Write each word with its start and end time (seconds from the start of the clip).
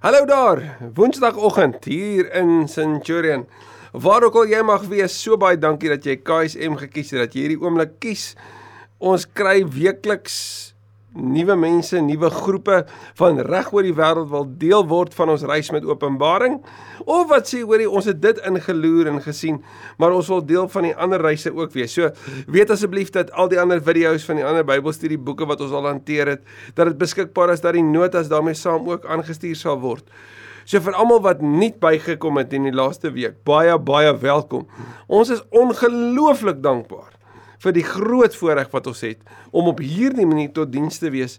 Hallo 0.00 0.26
daar. 0.26 0.76
Woensdagoggend 0.94 1.84
hier 1.84 2.32
in 2.32 2.68
Centurion. 2.68 3.46
Waar 3.92 4.26
ook 4.28 4.34
al 4.36 4.50
jy 4.50 4.58
mag 4.60 4.82
wees, 4.90 5.14
so 5.16 5.38
baie 5.40 5.56
dankie 5.56 5.88
dat 5.88 6.04
jy 6.04 6.18
KSM 6.20 6.76
gekies 6.82 7.14
het, 7.14 7.22
dat 7.22 7.32
jy 7.32 7.46
hierdie 7.46 7.62
oomblik 7.62 7.94
kies. 8.04 8.26
Ons 9.00 9.24
kry 9.24 9.62
weekliks 9.64 10.75
nuwe 11.16 11.56
mense, 11.58 11.98
nuwe 12.00 12.30
groepe 12.30 12.82
van 13.18 13.40
reg 13.48 13.72
oor 13.74 13.86
die 13.86 13.94
wêreld 13.96 14.28
wil 14.30 14.46
deel 14.60 14.84
word 14.88 15.14
van 15.16 15.32
ons 15.32 15.44
reis 15.48 15.70
met 15.74 15.86
Openbaring. 15.86 16.58
Of 17.04 17.26
wat 17.30 17.50
sê 17.50 17.62
hoorie, 17.64 17.88
ons 17.88 18.08
het 18.08 18.20
dit 18.22 18.40
ingeloer 18.46 19.10
en 19.12 19.20
gesien, 19.24 19.62
maar 20.00 20.14
ons 20.16 20.28
wil 20.32 20.44
deel 20.46 20.68
van 20.72 20.88
die 20.90 20.94
ander 20.94 21.22
reise 21.22 21.52
ook 21.54 21.74
wees. 21.76 21.94
So 21.96 22.12
weet 22.52 22.72
asseblief 22.74 23.12
dat 23.14 23.32
al 23.32 23.50
die 23.52 23.60
ander 23.60 23.82
video's 23.82 24.26
van 24.28 24.40
die 24.40 24.46
ander 24.46 24.66
Bybelstudieboeke 24.66 25.48
wat 25.48 25.64
ons 25.64 25.74
al 25.76 25.90
hanteer 25.90 26.36
het, 26.36 26.46
dat 26.74 26.92
dit 26.92 27.00
beskikbaar 27.00 27.54
is 27.56 27.64
dat 27.64 27.76
die 27.78 27.84
notas 27.86 28.30
daarmee 28.32 28.56
saam 28.58 28.88
ook 28.90 29.06
aangestuur 29.08 29.56
sal 29.56 29.80
word. 29.82 30.06
So 30.66 30.82
vir 30.82 30.96
almal 30.98 31.20
wat 31.22 31.42
nie 31.46 31.70
bygekom 31.70 32.40
het 32.40 32.54
in 32.56 32.66
die 32.66 32.74
laaste 32.74 33.12
week, 33.14 33.38
baie 33.46 33.76
baie 33.78 34.10
welkom. 34.18 34.66
Ons 35.06 35.30
is 35.36 35.44
ongelooflik 35.54 36.58
dankbaar 36.62 37.15
vir 37.64 37.76
die 37.76 37.84
groot 37.86 38.34
voorreg 38.36 38.72
wat 38.72 38.86
ons 38.86 39.02
het 39.06 39.20
om 39.50 39.68
op 39.72 39.80
hierdie 39.80 40.26
manier 40.26 40.52
tot 40.52 40.72
diens 40.72 40.98
te 40.98 41.10
wees 41.10 41.38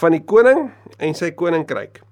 van 0.00 0.14
die 0.14 0.24
koning 0.24 0.68
en 0.98 1.14
sy 1.14 1.30
koninkryk. 1.30 2.02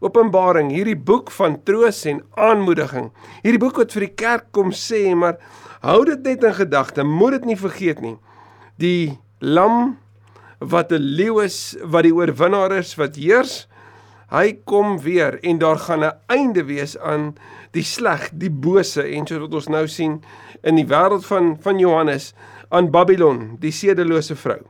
Openbaring, 0.00 0.70
hierdie 0.72 0.96
boek 0.96 1.30
van 1.36 1.58
troos 1.64 2.06
en 2.08 2.22
aanmoediging. 2.40 3.10
Hierdie 3.44 3.60
boek 3.60 3.82
wat 3.82 3.92
vir 3.92 4.06
die 4.06 4.14
kerk 4.16 4.46
kom 4.56 4.72
sê, 4.72 5.02
maar 5.12 5.36
hou 5.84 6.04
dit 6.08 6.22
net 6.24 6.44
in 6.44 6.56
gedagte, 6.56 7.04
moet 7.04 7.38
dit 7.38 7.50
nie 7.50 7.58
vergeet 7.60 8.00
nie. 8.00 8.16
Die 8.80 9.18
lam 9.40 9.98
wat 10.60 10.92
'n 10.92 11.00
leeu 11.00 11.40
is, 11.44 11.76
wat 11.82 12.04
die 12.04 12.14
oorwinnaar 12.14 12.72
is, 12.72 12.96
wat 12.96 13.16
heers, 13.16 13.66
hy 14.30 14.52
kom 14.64 14.98
weer 15.02 15.38
en 15.42 15.58
daar 15.58 15.78
gaan 15.78 16.04
'n 16.04 16.12
einde 16.28 16.64
wees 16.64 16.98
aan 16.98 17.34
die 17.72 17.82
sleg, 17.82 18.30
die 18.32 18.50
bose 18.50 19.02
en 19.02 19.26
so 19.26 19.40
wat 19.40 19.54
ons 19.54 19.68
nou 19.68 19.86
sien 19.88 20.22
in 20.62 20.76
die 20.76 20.86
wêreld 20.86 21.26
van 21.26 21.56
van 21.60 21.78
Johannes 21.78 22.34
aan 22.70 22.90
Babylon, 22.90 23.56
die 23.60 23.74
sedelose 23.74 24.36
vrou. 24.38 24.60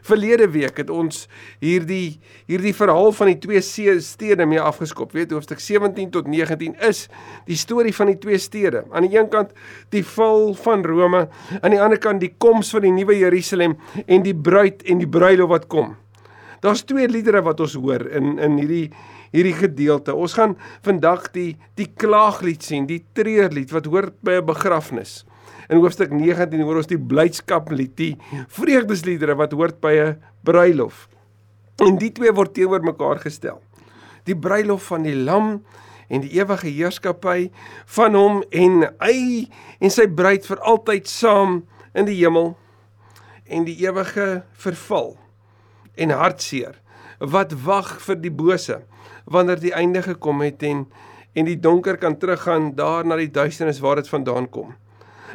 Verlede 0.00 0.46
week 0.48 0.78
het 0.80 0.90
ons 0.92 1.26
hierdie 1.60 2.16
hierdie 2.48 2.72
verhaal 2.72 3.12
van 3.12 3.28
die 3.28 3.38
twee 3.42 3.60
stede 4.00 4.46
mee 4.48 4.60
afgeskop. 4.60 5.12
Weet 5.12 5.34
hoofstuk 5.34 5.60
17 5.60 6.10
tot 6.14 6.30
19 6.32 6.78
is 6.88 7.04
die 7.48 7.58
storie 7.60 7.92
van 7.92 8.08
die 8.08 8.18
twee 8.22 8.40
stede. 8.40 8.86
Aan 8.92 9.04
die 9.04 9.18
een 9.18 9.28
kant 9.32 9.52
die 9.92 10.04
val 10.14 10.54
van 10.64 10.84
Rome, 10.88 11.26
aan 11.60 11.74
die 11.74 11.80
ander 11.80 12.00
kant 12.00 12.24
die 12.24 12.32
koms 12.40 12.72
van 12.72 12.86
die 12.86 12.94
nuwe 12.94 13.18
Jerusalem 13.18 13.76
en 14.06 14.24
die 14.24 14.36
bruid 14.36 14.80
en 14.88 15.02
die 15.02 15.10
bruilof 15.10 15.52
wat 15.52 15.68
kom. 15.72 15.96
Daar's 16.64 16.86
twee 16.86 17.08
liedere 17.10 17.42
wat 17.44 17.60
ons 17.60 17.76
hoor 17.76 18.06
in 18.08 18.38
in 18.38 18.56
hierdie 18.62 18.86
hierdie 19.32 19.56
gedeelte. 19.56 20.14
Ons 20.14 20.36
gaan 20.36 20.56
vandag 20.84 21.30
die 21.36 21.56
die 21.80 21.88
klaaglied 21.96 22.64
sien, 22.64 22.86
die 22.88 23.02
treurlied 23.16 23.72
wat 23.72 23.88
hoort 23.88 24.20
by 24.24 24.40
'n 24.40 24.46
begrafnis. 24.46 25.24
In 25.72 25.80
hoofstuk 25.80 26.10
19 26.12 26.60
hoor 26.66 26.82
ons 26.82 26.90
die 26.90 27.00
blydskaplied, 27.00 27.94
die 27.96 28.12
vreugdesliedere 28.52 29.38
wat 29.40 29.54
hoort 29.56 29.78
by 29.80 29.92
'n 29.96 30.18
bruilof. 30.44 31.08
En 31.80 31.96
die 31.96 32.12
twee 32.12 32.32
word 32.32 32.52
teenoor 32.54 32.84
mekaar 32.84 33.18
gestel. 33.18 33.62
Die 34.24 34.36
bruilof 34.36 34.82
van 34.92 35.02
die 35.02 35.16
lam 35.16 35.64
en 36.08 36.20
die 36.20 36.34
ewige 36.36 36.68
heerskappy 36.68 37.50
van 37.96 38.14
hom 38.14 38.42
en 38.50 38.84
hy 39.00 39.48
en 39.80 39.90
sy 39.90 40.06
bruid 40.06 40.44
vir 40.46 40.60
altyd 40.60 41.08
saam 41.08 41.62
in 41.94 42.04
die 42.04 42.18
hemel 42.20 42.52
en 43.48 43.64
die 43.64 43.78
ewige 43.80 44.42
verval 44.52 45.16
en 45.96 46.10
hartseer 46.10 46.76
wat 47.18 47.54
wag 47.64 47.96
vir 48.04 48.20
die 48.20 48.34
bose 48.42 48.82
wanneer 49.24 49.60
die 49.60 49.74
einde 49.74 50.02
gekom 50.02 50.44
het 50.44 50.62
en 50.62 50.86
en 51.32 51.48
die 51.48 51.56
donker 51.56 51.96
kan 51.96 52.18
teruggaan 52.20 52.74
daar 52.76 53.06
na 53.08 53.16
die 53.16 53.32
duisternis 53.32 53.80
waar 53.80 53.96
dit 53.96 54.08
vandaan 54.08 54.50
kom 54.50 54.74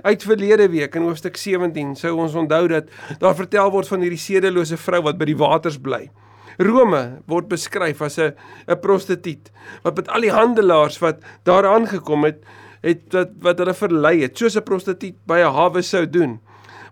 uit 0.02 0.24
verlede 0.24 0.70
week 0.70 0.96
in 0.96 1.08
hoofstuk 1.08 1.38
17 1.38 1.96
sou 1.96 2.16
ons 2.18 2.36
onthou 2.36 2.68
dat 2.68 2.90
daar 3.20 3.36
vertel 3.36 3.72
word 3.72 3.88
van 3.88 4.02
hierdie 4.02 4.22
sedelose 4.22 4.78
vrou 4.78 5.02
wat 5.02 5.18
by 5.18 5.26
die 5.26 5.38
waters 5.38 5.78
bly. 5.78 6.10
Rome 6.58 7.22
word 7.30 7.50
beskryf 7.50 8.02
as 8.02 8.18
'n 8.18 8.34
'n 8.68 8.80
prostituut 8.80 9.52
wat 9.84 9.96
met 9.96 10.10
al 10.10 10.22
die 10.22 10.32
handelaars 10.32 11.00
wat 11.00 11.22
daar 11.44 11.66
aangekom 11.66 12.24
het, 12.24 12.44
het 12.82 13.14
wat 13.14 13.30
wat 13.42 13.60
hulle 13.60 13.74
verlei 13.74 14.22
het, 14.22 14.38
soos 14.38 14.58
'n 14.58 14.64
prostituut 14.64 15.16
by 15.26 15.40
'n 15.40 15.54
hawe 15.54 15.82
sou 15.82 16.06
doen 16.06 16.40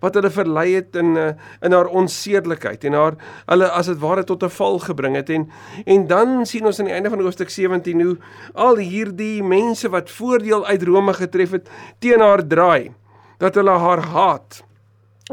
wat 0.06 0.18
hulle 0.18 0.32
verlei 0.34 0.68
het 0.78 0.96
in 1.02 1.16
eh, 1.18 1.32
in 1.66 1.74
haar 1.74 1.90
onsedelikheid 1.90 2.86
en 2.86 2.98
haar 2.98 3.18
hulle 3.50 3.70
as 3.74 3.90
dit 3.92 4.00
ware 4.04 4.24
tot 4.24 4.44
'n 4.44 4.54
val 4.58 4.80
gebring 4.80 5.16
het. 5.16 5.30
En 5.30 5.50
en 5.86 6.08
dan 6.08 6.46
sien 6.46 6.66
ons 6.66 6.80
aan 6.80 6.90
die 6.90 6.94
einde 6.94 7.10
van 7.10 7.22
hoofstuk 7.22 7.50
17 7.50 8.02
hoe 8.02 8.18
al 8.54 8.78
hierdie 8.78 9.44
mense 9.44 9.90
wat 9.90 10.10
voordeel 10.10 10.66
uit 10.66 10.84
Rome 10.84 11.14
getref 11.14 11.52
het 11.52 11.70
teen 12.00 12.22
haar 12.22 12.48
draai 12.48 12.94
dat 13.40 13.56
hulle 13.56 13.72
haar 13.72 14.04
haat 14.14 14.64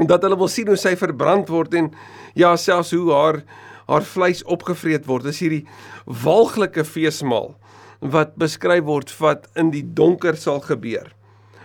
en 0.01 0.07
dat 0.07 0.23
hulle 0.23 0.37
wil 0.37 0.49
sien 0.49 0.67
hoe 0.67 0.77
sy 0.77 0.97
verbrand 0.97 1.49
word 1.49 1.75
en 1.75 1.93
ja 2.35 2.57
selfs 2.57 2.93
hoe 2.93 3.13
haar 3.13 3.43
haar 3.87 4.03
vleis 4.03 4.45
opgevreet 4.45 5.07
word. 5.07 5.25
Dis 5.25 5.41
hierdie 5.41 5.67
walglike 6.07 6.85
feesmaal 6.85 7.57
wat 8.01 8.37
beskryf 8.37 8.85
word 8.85 9.19
wat 9.19 9.49
in 9.55 9.71
die 9.71 9.85
donker 9.85 10.37
sal 10.37 10.61
gebeur 10.61 11.13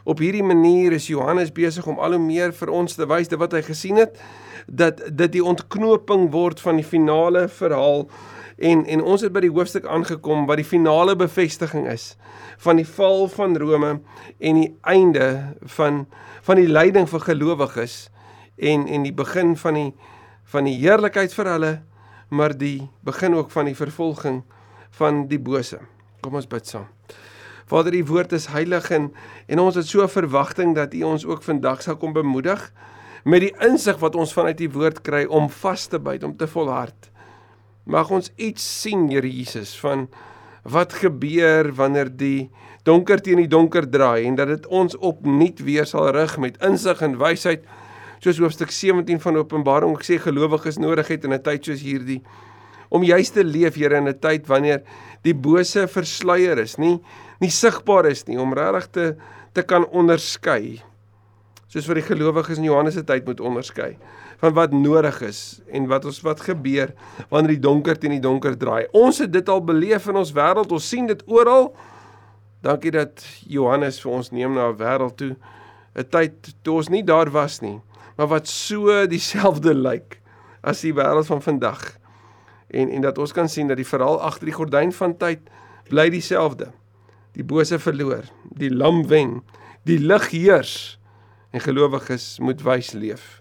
Op 0.08 0.22
hierdie 0.24 0.44
manier 0.44 0.96
is 0.96 1.10
Johannes 1.12 1.52
besig 1.52 1.88
om 1.88 2.00
al 2.00 2.16
hoe 2.16 2.24
meer 2.24 2.54
vir 2.56 2.72
ons 2.72 2.96
te 2.96 3.06
wys 3.10 3.28
wat 3.36 3.56
hy 3.58 3.62
gesien 3.68 4.00
het 4.00 4.16
dat 4.68 5.02
dit 5.12 5.34
die 5.36 5.44
ontknoping 5.44 6.30
word 6.32 6.62
van 6.64 6.80
die 6.80 6.88
finale 6.88 7.48
verhaal 7.52 8.08
en 8.58 8.86
en 8.86 9.04
ons 9.04 9.22
het 9.22 9.36
by 9.36 9.44
die 9.44 9.52
hoofstuk 9.52 9.86
aangekom 9.86 10.48
wat 10.48 10.62
die 10.62 10.68
finale 10.68 11.16
bevestiging 11.20 11.90
is 11.92 12.16
van 12.64 12.80
die 12.80 12.88
val 12.88 13.28
van 13.36 13.58
Rome 13.60 14.00
en 14.40 14.62
die 14.62 14.72
einde 14.82 15.28
van 15.78 16.06
van 16.48 16.62
die 16.64 16.72
lyding 16.72 17.10
vir 17.12 17.28
gelowiges 17.28 18.00
en 18.58 18.88
en 18.88 19.04
die 19.04 19.14
begin 19.14 19.56
van 19.60 19.80
die 19.82 19.92
van 20.56 20.72
die 20.72 20.80
heerlikheid 20.80 21.36
vir 21.36 21.52
hulle 21.52 21.74
maar 22.30 22.58
die 22.58 22.90
begin 23.04 23.36
ook 23.36 23.52
van 23.52 23.66
die 23.66 23.76
vervolging 23.76 24.44
van 24.90 25.28
die 25.28 25.40
bose. 25.40 25.80
Kom 26.22 26.36
ons 26.36 26.48
bid 26.48 26.68
saam. 26.68 26.97
Vader, 27.68 27.94
u 27.94 28.04
woord 28.08 28.32
is 28.32 28.46
heilig 28.48 28.86
en 28.96 29.10
en 29.48 29.60
ons 29.60 29.76
het 29.76 29.88
so 29.88 30.04
'n 30.04 30.08
verwagting 30.10 30.76
dat 30.76 30.94
u 30.94 31.04
ons 31.04 31.26
ook 31.26 31.44
vandag 31.44 31.82
sal 31.82 31.98
kom 31.98 32.14
bemoedig 32.14 32.72
met 33.24 33.42
die 33.42 33.56
insig 33.60 34.00
wat 34.00 34.16
ons 34.16 34.34
vanuit 34.34 34.62
u 34.62 34.70
woord 34.70 35.02
kry 35.02 35.26
om 35.26 35.50
vas 35.50 35.86
te 35.86 36.00
byt, 36.00 36.24
om 36.24 36.38
te 36.38 36.48
volhard. 36.48 37.12
Mag 37.84 38.10
ons 38.10 38.32
iets 38.36 38.82
sien, 38.82 39.10
Here 39.10 39.30
Jesus, 39.30 39.80
van 39.80 40.08
wat 40.64 40.94
gebeur 40.94 41.74
wanneer 41.74 42.10
die 42.18 42.50
donker 42.84 43.22
teen 43.22 43.38
die 43.38 43.48
donker 43.48 43.90
draai 43.90 44.26
en 44.26 44.36
dat 44.36 44.48
dit 44.48 44.68
ons 44.68 44.98
opnuut 44.98 45.60
weer 45.60 45.86
sal 45.86 46.10
rig 46.12 46.38
met 46.38 46.58
insig 46.64 47.02
en 47.02 47.18
wysheid 47.18 47.64
soos 48.20 48.40
hoofstuk 48.40 48.72
17 48.72 49.20
van 49.20 49.38
Openbaring 49.38 49.96
ek 49.96 50.04
sê 50.04 50.18
gelowiges 50.20 50.78
nodig 50.78 51.08
het 51.08 51.24
in 51.24 51.34
'n 51.34 51.42
tyd 51.42 51.66
soos 51.66 51.82
hierdie 51.82 52.22
om 52.90 53.04
juis 53.04 53.30
te 53.30 53.44
leef 53.44 53.76
Here 53.76 53.98
in 53.98 54.08
'n 54.08 54.20
tyd 54.20 54.48
wanneer 54.48 54.84
die 55.24 55.34
bose 55.34 55.88
versluier 55.88 56.58
is, 56.58 56.78
nie 56.78 57.00
nie 57.40 57.52
sigbaar 57.54 58.06
is 58.06 58.26
nie 58.28 58.40
om 58.40 58.54
regtig 58.54 58.88
te 58.92 59.16
te 59.58 59.64
kan 59.66 59.88
onderskei. 59.90 60.78
Soos 61.68 61.88
wat 61.90 61.98
die 61.98 62.06
gelowiges 62.06 62.60
in 62.62 62.68
Johannes 62.68 62.94
se 62.94 63.04
tyd 63.04 63.26
moet 63.26 63.42
onderskei 63.42 63.96
van 64.38 64.54
wat 64.54 64.72
nodig 64.72 65.18
is 65.26 65.60
en 65.74 65.88
wat 65.90 66.06
ons 66.06 66.20
wat 66.22 66.44
gebeur 66.46 66.92
wanneer 67.32 67.56
die 67.56 67.64
donker 67.64 67.98
teen 67.98 68.14
die 68.14 68.22
donker 68.22 68.54
draai. 68.58 68.86
Ons 68.94 69.24
het 69.24 69.34
dit 69.34 69.50
al 69.50 69.64
beleef 69.66 70.06
in 70.12 70.20
ons 70.22 70.34
wêreld. 70.36 70.72
Ons 70.72 70.90
sien 70.90 71.10
dit 71.10 71.24
oral. 71.26 71.72
Dankie 72.66 72.94
dat 72.94 73.24
Johannes 73.50 73.98
vir 74.04 74.14
ons 74.14 74.32
neem 74.32 74.54
na 74.54 74.70
'n 74.70 74.78
wêreld 74.78 75.18
toe, 75.18 75.36
'n 75.96 76.06
tyd 76.10 76.54
toe 76.62 76.76
ons 76.76 76.90
nie 76.90 77.04
daar 77.04 77.30
was 77.32 77.62
nie, 77.62 77.82
maar 78.18 78.28
wat 78.28 78.48
so 78.48 78.94
dieselfde 79.16 79.74
lyk 79.74 80.22
as 80.62 80.82
die 80.82 80.94
wêreld 80.94 81.26
van 81.26 81.42
vandag. 81.42 81.98
En 82.70 82.90
en 82.90 83.02
dat 83.02 83.18
ons 83.18 83.32
kan 83.32 83.50
sien 83.50 83.68
dat 83.68 83.78
die 83.78 83.88
verhaal 83.88 84.22
agter 84.22 84.46
die 84.46 84.58
gordyn 84.58 84.92
van 84.92 85.18
tyd 85.18 85.40
bly 85.90 86.10
dieselfde 86.10 86.72
die 87.38 87.46
bose 87.46 87.78
verloor, 87.80 88.26
die 88.58 88.72
lam 88.74 89.04
wen, 89.12 89.42
die 89.86 90.00
lig 90.02 90.32
heers 90.34 90.74
en 91.54 91.62
gelowiges 91.62 92.38
moet 92.44 92.64
wys 92.66 92.94
leef. 92.98 93.38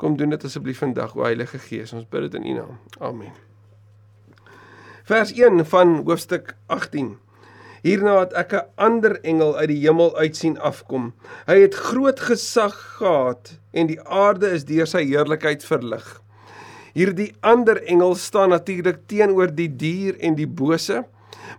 Kom 0.00 0.16
doen 0.20 0.34
dit 0.34 0.44
asseblief 0.46 0.82
vandag 0.84 1.16
o 1.16 1.24
Heilige 1.26 1.58
Gees, 1.58 1.94
ons 1.96 2.06
bid 2.10 2.28
dit 2.28 2.38
in 2.38 2.46
U 2.52 2.56
naam. 2.60 2.78
Amen. 3.00 3.34
Vers 5.06 5.32
1 5.34 5.64
van 5.70 6.00
hoofstuk 6.06 6.54
18. 6.72 7.16
Hierna 7.86 8.18
het 8.20 8.32
ek 8.34 8.52
'n 8.52 8.66
ander 8.74 9.20
engel 9.22 9.56
uit 9.56 9.68
die 9.68 9.82
hemel 9.86 10.16
uitsien 10.16 10.58
afkom. 10.58 11.14
Hy 11.46 11.60
het 11.60 11.74
groot 11.74 12.20
gesag 12.20 12.74
gehad 12.98 13.58
en 13.72 13.86
die 13.86 14.00
aarde 14.00 14.50
is 14.50 14.64
deur 14.64 14.86
sy 14.86 15.04
heerlikheid 15.04 15.64
verlig. 15.64 16.22
Hierdie 16.94 17.34
ander 17.40 17.82
engel 17.82 18.14
staan 18.14 18.48
natuurlik 18.48 19.06
teenoor 19.06 19.54
die 19.54 19.68
dier 19.68 20.18
en 20.18 20.34
die 20.34 20.48
bose 20.48 21.04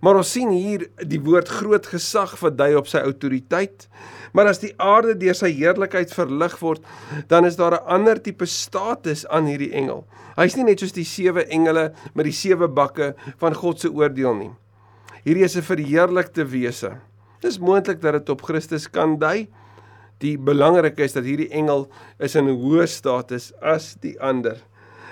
Maar 0.02 0.20
ons 0.20 0.32
sien 0.32 0.50
hier 0.54 0.88
die 1.10 1.20
woord 1.24 1.50
groot 1.50 1.88
gesag 1.90 2.36
wat 2.42 2.58
dui 2.58 2.76
op 2.78 2.88
sy 2.88 3.02
autoriteit. 3.02 3.88
Maar 4.36 4.52
as 4.52 4.62
die 4.62 4.74
aarde 4.78 5.16
deur 5.18 5.36
sy 5.38 5.50
heerlikheid 5.56 6.14
verlig 6.14 6.58
word, 6.62 6.84
dan 7.28 7.46
is 7.46 7.58
daar 7.58 7.74
'n 7.80 7.88
ander 7.88 8.22
tipe 8.22 8.46
status 8.46 9.26
aan 9.28 9.46
hierdie 9.46 9.74
engel. 9.74 10.06
Hy's 10.38 10.56
nie 10.56 10.64
net 10.64 10.80
soos 10.80 10.92
die 10.92 11.06
sewe 11.06 11.46
engele 11.46 11.94
met 12.14 12.26
die 12.26 12.36
sewe 12.36 12.68
bakke 12.68 13.16
van 13.38 13.54
God 13.54 13.80
se 13.80 13.90
oordeel 13.90 14.36
nie. 14.36 14.52
Hierdie 15.24 15.44
is 15.44 15.58
'n 15.58 15.62
verheerlikte 15.62 16.46
wese. 16.46 17.00
Dis 17.42 17.60
moontlik 17.60 18.02
dat 18.02 18.14
dit 18.14 18.30
op 18.30 18.42
Christus 18.42 18.88
kan 18.90 19.18
dui. 19.20 19.48
Die 20.20 20.38
belangrike 20.38 21.04
is 21.04 21.14
dat 21.14 21.24
hierdie 21.24 21.50
engel 21.50 21.88
is 22.20 22.36
in 22.36 22.48
'n 22.48 22.58
hoë 22.62 22.88
status 22.88 23.54
as 23.62 23.96
die 24.02 24.20
ander. 24.22 24.58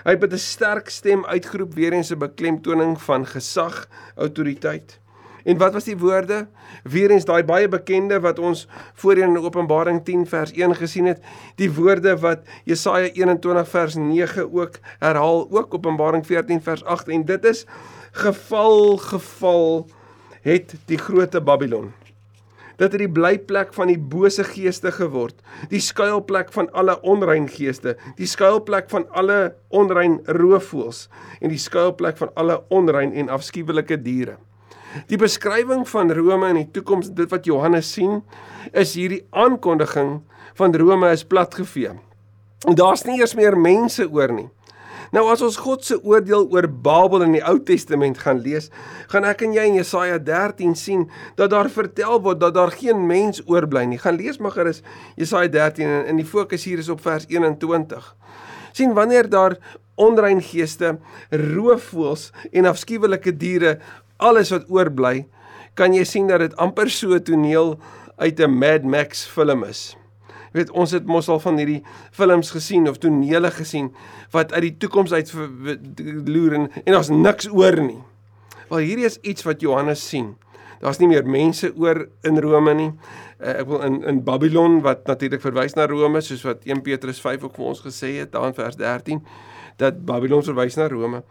Hy 0.06 0.13
het 0.13 0.22
met 0.22 0.34
'n 0.34 0.38
sterk 0.38 0.90
stem 0.90 1.25
uitgeroep 1.25 1.74
weer 1.74 1.94
eens 1.94 2.12
'n 2.12 2.18
beklemtoning 2.18 3.02
van 3.02 3.25
gesag, 3.25 3.88
autoriteit. 4.16 5.00
En 5.44 5.57
wat 5.57 5.74
was 5.74 5.84
die 5.84 5.98
woorde? 5.98 6.48
Weerens 6.84 7.25
daai 7.25 7.44
baie 7.44 7.68
bekende 7.68 8.19
wat 8.19 8.40
ons 8.40 8.68
voorheen 8.94 9.36
in 9.36 9.38
Openbaring 9.38 10.04
10 10.04 10.28
vers 10.28 10.52
1 10.52 10.75
gesien 10.75 11.06
het, 11.06 11.22
die 11.56 11.72
woorde 11.74 12.18
wat 12.19 12.40
Jesaja 12.63 13.10
21 13.13 13.69
vers 13.69 13.96
9 13.96 14.54
ook 14.54 14.80
herhaal, 15.00 15.48
ook 15.52 15.74
Openbaring 15.74 16.25
14 16.25 16.62
vers 16.62 16.84
8 16.84 17.08
en 17.08 17.25
dit 17.25 17.46
is 17.46 17.66
geval 18.12 18.98
geval 18.98 19.88
het 20.42 20.75
die 20.86 20.98
groot 20.98 21.44
Babylon 21.44 21.94
dat 22.77 22.92
dit 22.92 23.06
die 23.06 23.12
blyplek 23.12 23.74
van 23.75 23.92
die 23.92 24.00
bose 24.00 24.44
geeste 24.48 24.92
geword, 24.95 25.38
die 25.72 25.81
skuilplek 25.83 26.51
van 26.56 26.69
alle 26.74 26.98
onrein 27.01 27.48
geeste, 27.51 27.95
die 28.18 28.30
skuilplek 28.30 28.89
van 28.92 29.07
alle 29.16 29.56
onrein 29.69 30.19
roofvoëls 30.25 31.06
en 31.42 31.54
die 31.54 31.62
skuilplek 31.62 32.18
van 32.22 32.33
alle 32.36 32.62
onrein 32.74 33.13
en 33.13 33.31
afskuwelike 33.33 34.00
diere. 34.04 34.38
Die 35.10 35.19
beskrywing 35.19 35.83
van 35.89 36.12
Rome 36.16 36.54
in 36.54 36.62
die 36.62 36.69
toekoms, 36.77 37.10
dit 37.12 37.31
wat 37.31 37.48
Johannes 37.48 37.89
sien, 37.92 38.22
is 38.72 38.95
hierdie 38.95 39.25
aankondiging 39.36 40.22
van 40.56 40.75
Rome 40.75 41.12
is 41.12 41.25
platgevee. 41.27 41.92
En 42.66 42.77
daar's 42.80 43.04
nie 43.06 43.19
eers 43.19 43.36
meer 43.36 43.57
mense 43.60 44.07
oor 44.07 44.31
nie. 44.33 44.48
Nou 45.15 45.29
as 45.31 45.39
ons 45.45 45.56
God 45.63 45.85
se 45.88 45.95
oordeel 46.03 46.50
oor 46.51 46.65
Babel 46.67 47.23
in 47.23 47.38
die 47.38 47.44
Ou 47.47 47.56
Testament 47.63 48.17
gaan 48.19 48.41
lees, 48.44 48.67
gaan 49.07 49.23
ek 49.29 49.45
en 49.45 49.53
jy 49.56 49.63
in 49.69 49.77
Jesaja 49.77 50.17
13 50.19 50.73
sien 50.75 51.06
dat 51.39 51.53
daar 51.53 51.69
vertel 51.71 52.19
word 52.25 52.41
dat 52.41 52.57
daar 52.57 52.73
geen 52.75 53.06
mens 53.07 53.39
oorbly 53.47 53.85
nie. 53.88 54.01
Gaan 54.01 54.19
lees 54.19 54.41
maar 54.44 54.51
gerus 54.57 54.81
Jesaja 55.15 55.47
13 55.53 55.88
en 55.88 56.12
in 56.12 56.19
die 56.19 56.27
fokus 56.27 56.67
hier 56.67 56.83
is 56.83 56.91
op 56.91 57.00
vers 57.06 57.29
21. 57.31 58.12
sien 58.75 58.91
wanneer 58.91 59.29
daar 59.31 59.56
onrein 59.95 60.41
geeste, 60.44 60.97
roofvoëls 61.31 62.33
en 62.51 62.67
afskuwelike 62.67 63.31
diere 63.39 63.77
alles 64.19 64.51
wat 64.51 64.67
oorbly, 64.67 65.29
kan 65.79 65.95
jy 65.95 66.03
sien 66.03 66.27
dat 66.27 66.44
dit 66.44 66.57
amper 66.59 66.91
so 66.91 67.15
'n 67.15 67.23
toneel 67.23 67.79
uit 68.19 68.39
'n 68.39 68.51
Mad 68.51 68.83
Max 68.83 69.23
film 69.23 69.63
is. 69.63 69.95
Weet, 70.56 70.72
ons 70.72 70.94
het 70.96 71.07
mos 71.10 71.28
al 71.28 71.42
van 71.44 71.60
hierdie 71.60 71.81
films 72.16 72.54
gesien 72.56 72.88
of 72.88 73.02
tonele 73.04 73.52
gesien 73.52 73.90
wat 74.31 74.54
uit 74.56 74.69
die 74.69 74.75
toekoms 74.86 75.12
uit 75.12 75.34
loer 76.25 76.56
en, 76.56 76.69
en 76.86 76.96
daar's 76.96 77.12
niks 77.12 77.50
oor 77.52 77.75
nie. 77.84 78.00
Wel 78.69 78.86
hierdie 78.88 79.10
is 79.10 79.19
iets 79.22 79.44
wat 79.44 79.62
Johannes 79.62 80.02
sien. 80.07 80.34
Daar's 80.80 81.02
nie 81.02 81.10
meer 81.12 81.28
mense 81.28 81.72
oor 81.75 82.06
in 82.28 82.40
Rome 82.44 82.74
nie. 82.78 82.92
Uh, 83.40 83.57
ek 83.60 83.68
wil 83.68 83.84
in 83.84 84.00
in 84.07 84.22
Babylon 84.24 84.80
wat 84.86 85.04
natuurlik 85.10 85.44
verwys 85.44 85.75
na 85.75 85.90
Rome 85.92 86.22
soos 86.24 86.46
wat 86.48 86.63
1 86.63 86.86
Petrus 86.86 87.19
5 87.24 87.50
ook 87.50 87.60
vir 87.60 87.68
ons 87.74 87.84
gesê 87.84 88.16
het 88.22 88.31
daar 88.31 88.48
in 88.51 88.56
vers 88.56 88.80
13 88.80 89.22
dat 89.81 90.00
Babylon 90.08 90.44
verwys 90.46 90.80
na 90.80 90.88
Rome. 90.92 91.24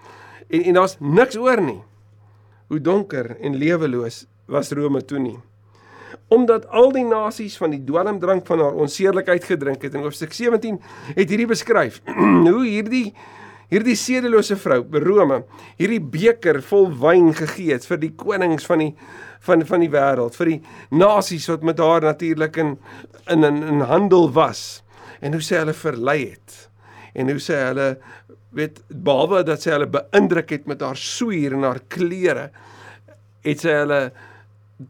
En 0.53 0.69
en 0.69 0.81
daar's 0.81 0.99
niks 1.01 1.41
oor 1.41 1.65
nie 1.65 1.81
hoe 2.69 2.81
donker 2.81 3.37
en 3.41 3.57
leweloos 3.57 4.25
was 4.53 4.73
Rome 4.77 5.05
toe 5.05 5.19
nie. 5.19 5.39
Omdat 6.29 6.67
al 6.73 6.93
die 6.93 7.05
nasies 7.05 7.57
van 7.61 7.75
die 7.75 7.83
dwelmdrank 7.85 8.47
van 8.47 8.63
haar 8.65 8.75
onseerlikheid 8.75 9.45
gedrink 9.45 9.83
het. 9.83 9.95
In 9.95 10.07
hoofstuk 10.07 10.33
17 10.33 10.81
het 11.15 11.29
hierdie 11.29 11.51
beskryf 11.51 12.01
hoe 12.49 12.65
hierdie 12.65 13.13
hierdie 13.73 13.97
sedelose 13.97 14.57
vrou 14.61 14.83
Rome 15.03 15.41
hierdie 15.81 16.01
beker 16.01 16.61
vol 16.63 16.91
wyn 17.01 17.33
gegee 17.35 17.73
het 17.75 17.87
vir 17.89 18.01
die 18.03 18.13
konings 18.13 18.67
van 18.69 18.83
die 18.83 18.93
van 19.45 19.65
van 19.67 19.83
die 19.83 19.91
wêreld 19.93 20.37
vir 20.39 20.53
die 20.53 20.61
nasies 21.01 21.49
wat 21.51 21.65
met 21.67 21.81
haar 21.83 22.05
natuurlik 22.05 22.59
in 22.61 22.77
in 23.33 23.45
in, 23.45 23.63
in 23.63 23.81
handel 23.89 24.31
was. 24.33 24.83
En 25.21 25.33
hoe 25.33 25.43
sy 25.43 25.57
hulle 25.57 25.73
verlei 25.73 26.19
het. 26.35 26.57
En 27.15 27.31
hoe 27.31 27.41
sy 27.41 27.57
hulle 27.57 27.95
weet 28.55 28.81
behalwe 28.89 29.43
dat 29.47 29.63
sy 29.63 29.73
hulle 29.75 29.91
beïndruk 29.91 30.53
het 30.55 30.67
met 30.71 30.83
haar 30.85 30.99
swier 31.01 31.57
en 31.57 31.67
haar 31.67 31.81
klere 31.89 32.51
het 33.45 33.65
sy 33.65 33.73
hulle 33.81 34.01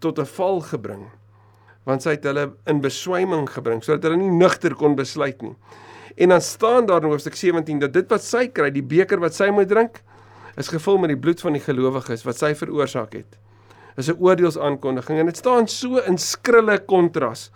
tot 0.00 0.18
'n 0.18 0.28
val 0.36 0.60
gebring 0.60 1.04
want 1.84 2.04
sy 2.04 2.16
het 2.16 2.24
hulle 2.24 2.48
in 2.70 2.80
beswyming 2.84 3.46
gebring 3.52 3.82
sodat 3.84 4.08
hulle 4.08 4.20
nie 4.20 4.32
nugter 4.32 4.74
kon 4.78 4.96
besluit 4.96 5.40
nie. 5.44 5.54
En 6.16 6.28
dan 6.28 6.40
staan 6.40 6.86
daar 6.86 7.02
in 7.02 7.10
hoofstuk 7.10 7.36
17 7.36 7.78
dat 7.78 7.92
dit 7.92 8.10
wat 8.10 8.22
sy 8.22 8.46
kry 8.48 8.70
die 8.72 8.84
beker 8.84 9.20
wat 9.22 9.34
sy 9.34 9.50
moet 9.52 9.68
drink 9.68 10.00
is 10.60 10.70
gevul 10.70 11.00
met 11.02 11.10
die 11.10 11.18
bloed 11.18 11.40
van 11.42 11.56
die 11.58 11.62
gelowiges 11.62 12.22
wat 12.26 12.38
sy 12.38 12.52
veroorsaak 12.54 13.16
het. 13.18 13.38
Is 13.96 14.08
'n 14.10 14.18
oordeelsaankondiging 14.18 15.18
en 15.18 15.26
dit 15.26 15.36
staan 15.36 15.68
so 15.68 15.98
in 15.98 16.18
skrille 16.18 16.78
kontras 16.78 17.50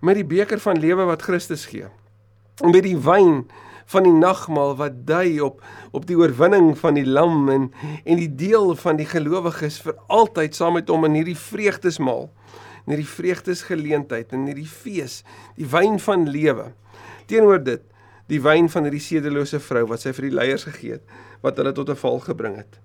met 0.00 0.14
die 0.14 0.24
beker 0.24 0.58
van 0.58 0.78
lewe 0.78 1.04
wat 1.04 1.22
Christus 1.22 1.66
gee. 1.66 1.86
En 2.62 2.70
met 2.70 2.82
die 2.82 2.98
wyn 2.98 3.46
van 3.86 4.02
die 4.02 4.12
nagmaal 4.12 4.76
wat 4.76 5.06
dui 5.06 5.40
op 5.40 5.62
op 5.90 6.06
die 6.06 6.16
oorwinning 6.18 6.78
van 6.78 6.94
die 6.94 7.06
lam 7.06 7.48
en 7.48 7.72
en 8.04 8.16
die 8.16 8.34
deel 8.34 8.74
van 8.74 8.96
die 8.96 9.06
gelowiges 9.06 9.78
vir 9.80 9.94
altyd 10.06 10.54
saam 10.54 10.72
met 10.72 10.88
hom 10.88 11.04
in 11.04 11.14
hierdie 11.14 11.38
vreugdesmaal 11.38 12.30
in 12.86 12.94
hierdie 12.94 13.10
vreugdesgeleentheid 13.10 14.32
in 14.32 14.46
hierdie 14.48 14.70
fees 14.70 15.22
die 15.58 15.68
wyn 15.70 15.98
van 16.02 16.28
lewe. 16.30 16.72
Teenoor 17.26 17.62
dit 17.62 17.84
die 18.30 18.40
wyn 18.42 18.70
van 18.72 18.86
hierdie 18.88 19.02
sedelose 19.02 19.60
vrou 19.62 19.86
wat 19.92 20.02
sy 20.02 20.14
vir 20.16 20.30
die 20.30 20.36
leiers 20.38 20.66
gegee 20.66 20.98
het 20.98 21.16
wat 21.42 21.58
hulle 21.60 21.72
tot 21.72 21.90
'n 21.90 22.02
val 22.02 22.20
gebring 22.20 22.56
het. 22.56 22.80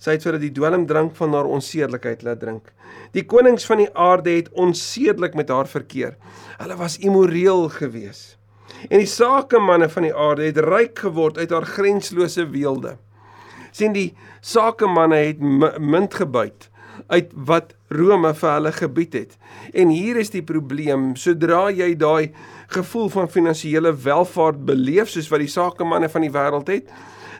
Sy 0.00 0.16
het 0.16 0.22
sodat 0.22 0.40
die 0.40 0.52
dwelmdrank 0.52 1.16
van 1.16 1.32
haar 1.32 1.46
onsedelikheid 1.46 2.22
laat 2.22 2.40
drink. 2.40 2.72
Die 3.12 3.24
konings 3.24 3.64
van 3.64 3.78
die 3.78 3.92
aarde 3.94 4.30
het 4.30 4.50
onsedelik 4.52 5.34
met 5.34 5.48
haar 5.48 5.68
verkeer. 5.68 6.16
Hulle 6.58 6.76
was 6.76 6.98
immoreel 6.98 7.68
geweest 7.68 8.38
En 8.88 9.00
die 9.00 9.08
sakemanne 9.08 9.88
van 9.92 10.06
die 10.06 10.14
aarde 10.14 10.48
het 10.48 10.60
ryk 10.60 11.04
geword 11.06 11.38
uit 11.38 11.50
haar 11.50 11.66
grenslose 11.66 12.48
weelde. 12.52 12.96
sien 13.74 13.92
die 13.92 14.14
sakemanne 14.40 15.16
het 15.16 15.40
munt 15.82 16.14
gebyt 16.14 16.68
uit 17.10 17.32
wat 17.34 17.72
Rome 17.94 18.34
vir 18.34 18.50
hulle 18.50 18.72
gebied 18.72 19.14
het. 19.14 19.36
En 19.72 19.88
hier 19.88 20.18
is 20.20 20.32
die 20.34 20.42
probleem, 20.42 21.12
sodra 21.16 21.68
jy 21.70 21.94
daai 21.98 22.32
gevoel 22.74 23.08
van 23.14 23.30
finansiële 23.30 23.94
welvaart 24.04 24.64
beleef 24.66 25.12
soos 25.12 25.30
wat 25.32 25.44
die 25.44 25.52
sakemanne 25.52 26.08
van 26.08 26.26
die 26.26 26.32
wêreld 26.34 26.68
het, 26.72 26.90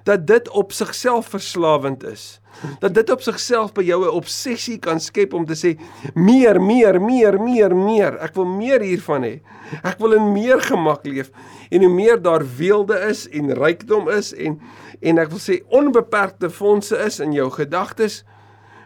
dat 0.04 0.26
dit 0.28 0.48
op 0.48 0.72
sigself 0.72 1.32
verslawend 1.32 2.04
is 2.04 2.38
dat 2.80 2.94
dit 2.94 3.10
op 3.10 3.22
sigself 3.22 3.72
by 3.72 3.82
jou 3.82 4.04
'n 4.04 4.14
obsessie 4.14 4.78
kan 4.78 5.00
skep 5.00 5.34
om 5.34 5.44
te 5.46 5.54
sê 5.54 5.78
meer, 6.14 6.60
meer, 6.62 7.00
meer, 7.00 7.40
meer, 7.40 7.76
meer. 7.76 8.18
Ek 8.20 8.34
wil 8.34 8.44
meer 8.44 8.80
hiervan 8.80 9.22
hê. 9.22 9.40
Ek 9.82 9.98
wil 9.98 10.12
in 10.12 10.32
meer 10.32 10.60
gemak 10.60 11.06
leef 11.06 11.30
en 11.70 11.80
hoe 11.80 11.94
meer 11.94 12.22
daar 12.22 12.44
weelde 12.56 12.98
is 13.08 13.28
en 13.28 13.54
rykdom 13.54 14.08
is 14.08 14.34
en 14.34 14.60
en 15.00 15.18
ek 15.18 15.30
wil 15.30 15.38
sê 15.38 15.62
onbeperkte 15.68 16.50
fondse 16.50 16.96
is 16.96 17.20
in 17.20 17.32
jou 17.32 17.50
gedagtes, 17.50 18.24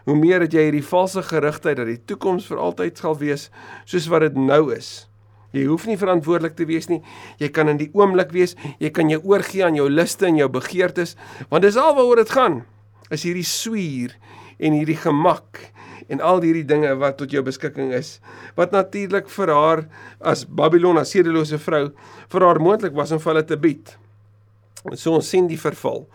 hoe 0.09 0.17
meer 0.17 0.41
dat 0.43 0.55
jy 0.55 0.65
hierdie 0.67 0.85
valse 0.85 1.21
gerugtheid 1.29 1.77
dat 1.77 1.89
die 1.89 2.01
toekoms 2.09 2.47
vir 2.49 2.61
altyd 2.65 2.97
sal 2.97 3.17
wees 3.19 3.49
soos 3.85 4.09
wat 4.09 4.25
dit 4.25 4.39
nou 4.41 4.71
is. 4.73 5.05
Jy 5.53 5.65
hoef 5.65 5.87
nie 5.89 5.97
verantwoordelik 5.97 6.55
te 6.57 6.65
wees 6.69 6.89
nie. 6.89 6.99
Jy 7.41 7.49
kan 7.53 7.71
in 7.71 7.79
die 7.79 7.89
oomblik 7.97 8.33
wees. 8.35 8.53
Jy 8.77 8.91
kan 8.93 9.09
jou 9.09 9.17
oorgee 9.31 9.63
aan 9.65 9.77
jou 9.77 9.87
liste 9.89 10.27
en 10.27 10.37
jou 10.37 10.49
begeertes, 10.53 11.15
want 11.49 11.65
dis 11.65 11.77
al 11.77 11.95
waaroor 11.97 12.21
dit 12.21 12.33
gaan 12.35 12.61
is 13.09 13.25
hierdie 13.25 13.45
swier 13.47 14.13
en 14.61 14.75
hierdie 14.77 14.97
gemak 14.99 15.63
en 16.09 16.21
al 16.25 16.41
hierdie 16.43 16.65
dinge 16.67 16.91
wat 17.01 17.17
tot 17.17 17.33
jou 17.33 17.41
beskikking 17.45 17.91
is 17.95 18.17
wat 18.57 18.73
natuurlik 18.73 19.29
vir 19.33 19.51
haar 19.53 19.83
as 20.31 20.43
Babylon 20.45 20.99
as 21.01 21.13
sedelose 21.13 21.57
vrou 21.61 21.87
vir 22.29 22.45
haar 22.45 22.61
moontlik 22.61 22.93
was 22.97 23.13
om 23.15 23.21
vir 23.21 23.33
hulle 23.33 23.45
te 23.49 23.57
bied. 23.57 23.95
So 24.93 25.17
ons 25.17 25.29
sien 25.29 25.49
die 25.49 25.59
verval 25.59 26.05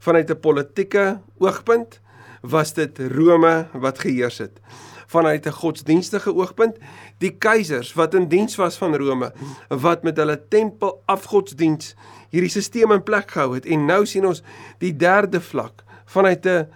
vanuit 0.00 0.30
'n 0.30 0.40
politieke 0.42 1.20
oogpunt 1.38 2.00
was 2.40 2.72
dit 2.72 2.98
Rome 2.98 3.66
wat 3.72 3.98
geheers 3.98 4.38
het. 4.38 4.60
Vanuit 5.06 5.46
'n 5.46 5.52
godsdienstige 5.52 6.34
oogpunt, 6.34 6.76
die 7.18 7.36
keisers 7.38 7.92
wat 7.94 8.14
in 8.14 8.28
diens 8.28 8.56
was 8.56 8.76
van 8.76 8.96
Rome 8.96 9.32
wat 9.68 10.02
met 10.02 10.16
hulle 10.16 10.40
tempel 10.48 11.02
afgodsdiens 11.06 11.94
hierdie 12.30 12.50
stelsel 12.50 12.92
in 12.92 13.02
plek 13.02 13.30
gehou 13.30 13.54
het 13.54 13.66
en 13.66 13.86
nou 13.86 14.06
sien 14.06 14.26
ons 14.26 14.42
die 14.78 14.96
derde 14.96 15.40
vlak 15.40 15.84
vanuit 16.10 16.46
'n 16.46 16.66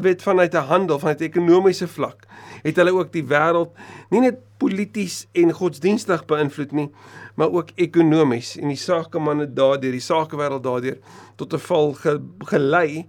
weet 0.00 0.22
vanuit 0.22 0.54
'n 0.54 0.68
handel, 0.72 0.98
vanuit 0.98 1.20
'n 1.20 1.24
ekonomiese 1.24 1.88
vlak, 1.88 2.26
het 2.62 2.76
hulle 2.76 2.92
ook 2.92 3.12
die 3.12 3.24
wêreld 3.24 3.70
nie 4.10 4.20
net 4.20 4.36
polities 4.56 5.26
en 5.32 5.52
godsdienstig 5.52 6.24
beïnvloed 6.24 6.72
nie, 6.72 6.90
maar 7.34 7.50
ook 7.50 7.68
ekonomies 7.74 8.56
en 8.56 8.68
die 8.68 8.76
sakemanne 8.76 9.52
daardeur, 9.52 9.92
die 9.92 10.00
sakewêreld 10.00 10.62
daardeur 10.62 10.98
tot 11.36 11.52
'n 11.52 11.58
val 11.58 11.92
ge, 11.92 12.20
gelei 12.38 13.06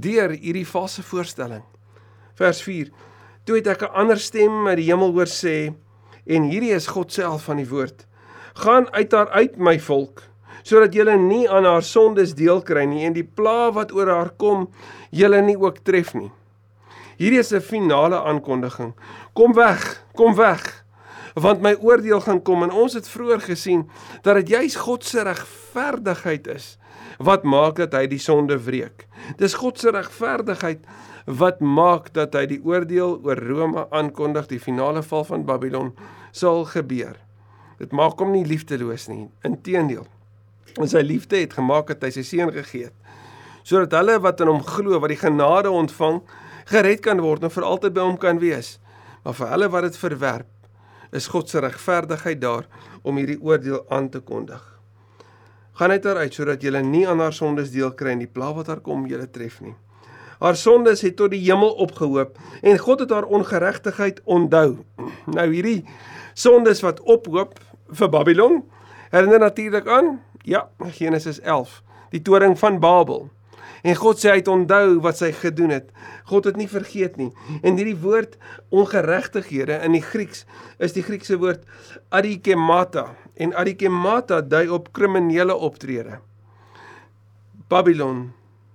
deur 0.00 0.34
hierdie 0.34 0.66
valse 0.66 1.02
voorstelling. 1.02 1.62
Vers 2.34 2.62
4. 2.62 2.90
Toe 3.44 3.56
het 3.56 3.66
ek 3.66 3.82
'n 3.82 3.94
ander 3.94 4.18
stem 4.18 4.66
uit 4.66 4.76
die 4.76 4.90
hemel 4.90 5.12
hoor 5.12 5.30
sê 5.30 5.74
en 6.26 6.42
hierdie 6.50 6.74
is 6.74 6.86
God 6.86 7.12
self 7.12 7.44
van 7.44 7.56
die 7.56 7.68
woord: 7.68 8.06
Gaan 8.54 8.90
uit 8.92 9.10
daar 9.10 9.28
uit 9.28 9.56
my 9.56 9.78
volk 9.80 10.22
sodat 10.64 10.94
julle 10.94 11.16
nie 11.16 11.44
aan 11.50 11.64
haar 11.64 11.82
sondes 11.82 12.34
deel 12.34 12.62
kry 12.62 12.86
nie 12.88 13.04
en 13.04 13.12
die 13.12 13.26
pla 13.36 13.70
wat 13.72 13.92
oor 13.92 14.08
haar 14.08 14.30
kom 14.40 14.70
julle 15.10 15.42
nie 15.42 15.56
ook 15.60 15.82
tref 15.84 16.14
nie. 16.14 16.30
Hierdie 17.18 17.38
is 17.38 17.52
'n 17.52 17.60
finale 17.60 18.16
aankondiging. 18.16 18.94
Kom 19.34 19.52
weg, 19.52 20.04
kom 20.14 20.34
weg. 20.34 20.84
Want 21.34 21.60
my 21.60 21.74
oordeel 21.74 22.20
gaan 22.20 22.42
kom 22.42 22.62
en 22.62 22.70
ons 22.70 22.94
het 22.94 23.08
vroeër 23.08 23.40
gesien 23.40 23.90
dat 24.22 24.34
dit 24.34 24.48
juis 24.48 24.76
God 24.76 25.04
se 25.04 25.22
regverdigheid 25.22 26.46
is 26.46 26.78
wat 27.18 27.44
maak 27.44 27.76
dat 27.80 27.94
hy 27.94 28.06
die 28.10 28.20
sonde 28.22 28.58
wreek. 28.58 29.06
Dis 29.38 29.56
God 29.60 29.78
se 29.78 29.92
regverdigheid 29.94 30.84
wat 31.26 31.60
maak 31.60 32.12
dat 32.14 32.34
hy 32.34 32.46
die 32.50 32.60
oordeel 32.64 33.18
oor 33.24 33.40
Rome 33.40 33.86
aankondig, 33.90 34.48
die 34.50 34.60
finale 34.60 35.02
val 35.02 35.24
van 35.24 35.46
Babylon 35.48 35.94
sal 36.32 36.64
gebeur. 36.68 37.16
Dit 37.78 37.92
maak 37.92 38.20
hom 38.20 38.34
nie 38.34 38.44
liefdeloos 38.46 39.08
nie, 39.08 39.28
inteendeel. 39.46 40.06
En 40.80 40.90
sy 40.90 41.02
liefde 41.06 41.38
het 41.38 41.54
gemaak 41.54 41.92
dat 41.92 42.04
hy 42.06 42.12
sy 42.18 42.26
seun 42.26 42.52
gegee 42.54 42.90
het 42.90 43.00
sodat 43.64 43.96
hulle 43.96 44.18
wat 44.20 44.42
in 44.44 44.50
hom 44.52 44.60
glo, 44.60 44.98
wat 45.00 45.08
die 45.08 45.20
genade 45.20 45.70
ontvang, 45.72 46.20
gered 46.68 47.00
kan 47.04 47.22
word 47.24 47.46
en 47.46 47.52
vir 47.52 47.64
altyd 47.64 47.96
by 47.96 48.04
hom 48.04 48.18
kan 48.20 48.40
wees. 48.42 48.76
Maar 49.24 49.38
vir 49.38 49.52
hulle 49.54 49.70
wat 49.72 49.88
dit 49.88 49.96
verwerp, 50.02 50.50
is 51.16 51.30
God 51.32 51.48
se 51.48 51.62
regverdigheid 51.64 52.42
daar 52.42 52.68
om 53.02 53.16
hierdie 53.16 53.40
oordeel 53.40 53.84
aan 53.88 54.10
te 54.12 54.20
kondig. 54.20 54.73
Gaan 55.74 55.90
net 55.90 56.04
daaruit 56.06 56.34
sodat 56.34 56.62
jy 56.62 56.70
nie 56.86 57.02
aan 57.08 57.18
haar 57.18 57.34
sondes 57.34 57.72
deel 57.74 57.90
kry 57.98 58.12
en 58.14 58.20
die 58.22 58.30
pla 58.30 58.52
wat 58.54 58.68
haar 58.70 58.80
kom 58.80 59.08
julle 59.10 59.26
tref 59.26 59.60
nie. 59.60 59.74
Haar 60.38 60.54
sondes 60.56 61.02
het 61.02 61.16
tot 61.16 61.32
die 61.32 61.42
hemel 61.42 61.72
opgehoop 61.82 62.38
en 62.62 62.78
God 62.78 63.00
het 63.00 63.10
haar 63.10 63.26
ongeregtigheid 63.26 64.20
onthou. 64.24 64.84
Nou 65.26 65.46
hierdie 65.50 65.82
sondes 66.34 66.82
wat 66.86 67.00
ophoop 67.00 67.58
vir 67.90 68.10
Babylon 68.10 68.62
herinner 69.10 69.42
natuurlik 69.42 69.88
aan 69.90 70.20
ja, 70.44 70.68
Genesis 70.94 71.40
11, 71.40 71.82
die 72.10 72.22
toring 72.22 72.58
van 72.58 72.78
Babel. 72.78 73.30
En 73.84 73.98
God 73.98 74.20
sê 74.20 74.30
hy 74.30 74.38
het 74.40 74.48
onthou 74.48 75.00
wat 75.04 75.18
sy 75.18 75.32
gedoen 75.36 75.74
het. 75.74 75.90
God 76.30 76.46
het 76.48 76.56
nie 76.56 76.68
vergeet 76.70 77.18
nie. 77.20 77.32
En 77.62 77.76
hierdie 77.76 77.98
woord 78.00 78.38
ongeregtighede 78.72 79.82
in 79.84 79.98
die 79.98 80.04
Grieks 80.04 80.46
is 80.78 80.94
die 80.96 81.04
Griekse 81.04 81.36
woord 81.42 81.66
adikemata 82.14 83.10
en 83.34 83.54
adikemata 83.54 84.40
dui 84.40 84.68
op 84.68 84.92
kriminele 84.92 85.54
optrede. 85.54 86.18
Babylon 87.68 88.32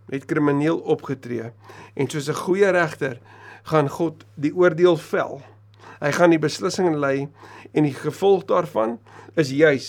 het 0.09 0.25
krimineel 0.25 0.77
opgetree 0.77 1.51
en 1.93 2.09
soos 2.09 2.29
'n 2.29 2.41
goeie 2.43 2.69
regter 2.71 3.19
gaan 3.63 3.89
God 3.89 4.25
die 4.35 4.55
oordeel 4.55 4.97
vel. 4.97 5.41
Hy 5.99 6.11
gaan 6.11 6.29
die 6.29 6.39
beslissing 6.39 6.95
lê 6.95 7.27
en 7.71 7.83
die 7.83 7.93
gevolg 7.93 8.45
daarvan 8.45 8.99
is 9.35 9.51
juis 9.51 9.87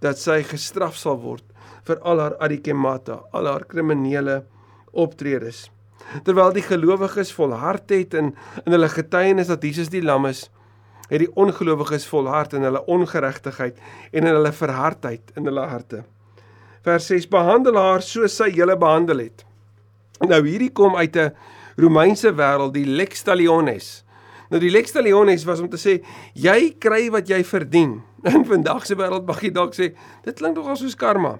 dat 0.00 0.18
sy 0.18 0.42
gestraf 0.42 0.96
sal 0.96 1.20
word 1.20 1.44
vir 1.86 1.98
al 2.00 2.18
haar 2.18 2.36
adikemata, 2.38 3.20
al 3.32 3.46
haar 3.46 3.64
kriminele 3.64 4.44
optredes. 4.92 5.70
Terwyl 6.24 6.52
die 6.52 6.62
gelowiges 6.66 7.32
volhard 7.32 7.90
het 7.90 8.14
in 8.14 8.34
in 8.66 8.72
hulle 8.72 8.88
getuienis 8.88 9.46
dat 9.46 9.62
Jesus 9.62 9.88
die 9.88 10.02
lam 10.02 10.26
is, 10.26 10.50
het 11.12 11.20
die 11.20 11.32
ongelowiges 11.36 12.06
volhard 12.08 12.54
in 12.56 12.64
hulle 12.64 12.80
ongeregtigheid 12.88 13.80
en 14.10 14.24
in 14.24 14.32
hulle 14.32 14.52
verhardheid 14.56 15.32
in 15.36 15.48
hulle 15.48 15.66
harte. 15.68 16.04
Vers 16.82 17.06
6: 17.12 17.28
Behandel 17.28 17.76
haar 17.76 18.02
soos 18.02 18.36
sy 18.40 18.48
julle 18.56 18.78
behandel 18.80 19.26
het. 19.26 19.44
Nou 20.24 20.40
hierdie 20.46 20.72
kom 20.72 20.96
uit 20.96 21.16
'n 21.16 21.34
Romeinse 21.76 22.32
wêreld, 22.32 22.74
die 22.74 22.86
lex 22.86 23.22
talionis. 23.22 24.04
Nou 24.50 24.60
die 24.60 24.70
lex 24.70 24.92
talionis 24.92 25.44
was 25.44 25.60
om 25.60 25.68
te 25.68 25.76
sê 25.80 26.02
jy 26.34 26.74
kry 26.78 27.10
wat 27.10 27.28
jy 27.28 27.44
verdien. 27.44 28.02
In 28.34 28.44
vandag 28.44 28.86
se 28.86 28.94
wêreld 28.94 29.26
mag 29.26 29.40
jy 29.42 29.50
dalk 29.50 29.74
sê 29.74 29.94
dit 30.24 30.34
klink 30.34 30.56
nogal 30.56 30.76
soos 30.76 30.94
karma. 30.94 31.38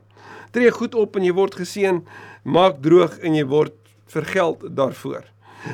Tree 0.50 0.70
goed 0.70 0.94
op 0.94 1.16
en 1.16 1.24
jy 1.24 1.32
word 1.32 1.54
geseën, 1.54 2.02
maak 2.44 2.82
droog 2.82 3.18
en 3.18 3.34
jy 3.34 3.44
word 3.44 3.72
vergeld 4.06 4.76
daarvoor. 4.76 5.24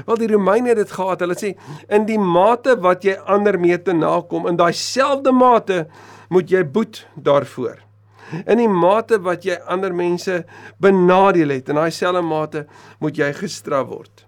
Wel 0.06 0.16
die 0.16 0.32
Romeine 0.32 0.68
het 0.68 0.76
dit 0.76 0.92
gehad. 0.92 1.20
Hulle 1.20 1.36
sê 1.38 1.54
in 1.88 2.06
die 2.06 2.18
mate 2.18 2.76
wat 2.80 3.04
jy 3.04 3.16
ander 3.26 3.58
mee 3.58 3.82
te 3.82 3.92
nakom, 3.92 4.46
in 4.46 4.56
daai 4.56 4.72
selfde 4.72 5.32
mate 5.32 5.86
moet 6.28 6.50
jy 6.50 6.64
boet 6.64 7.06
daarvoor 7.16 7.88
in 8.44 8.60
die 8.60 8.68
mate 8.68 9.18
wat 9.24 9.46
jy 9.46 9.56
ander 9.70 9.94
mense 9.96 10.42
benadeel 10.82 11.54
het 11.56 11.70
in 11.72 11.80
daai 11.80 11.92
selfde 11.94 12.22
mate 12.24 12.64
moet 13.02 13.18
jy 13.18 13.30
gestraf 13.36 13.88
word. 13.88 14.24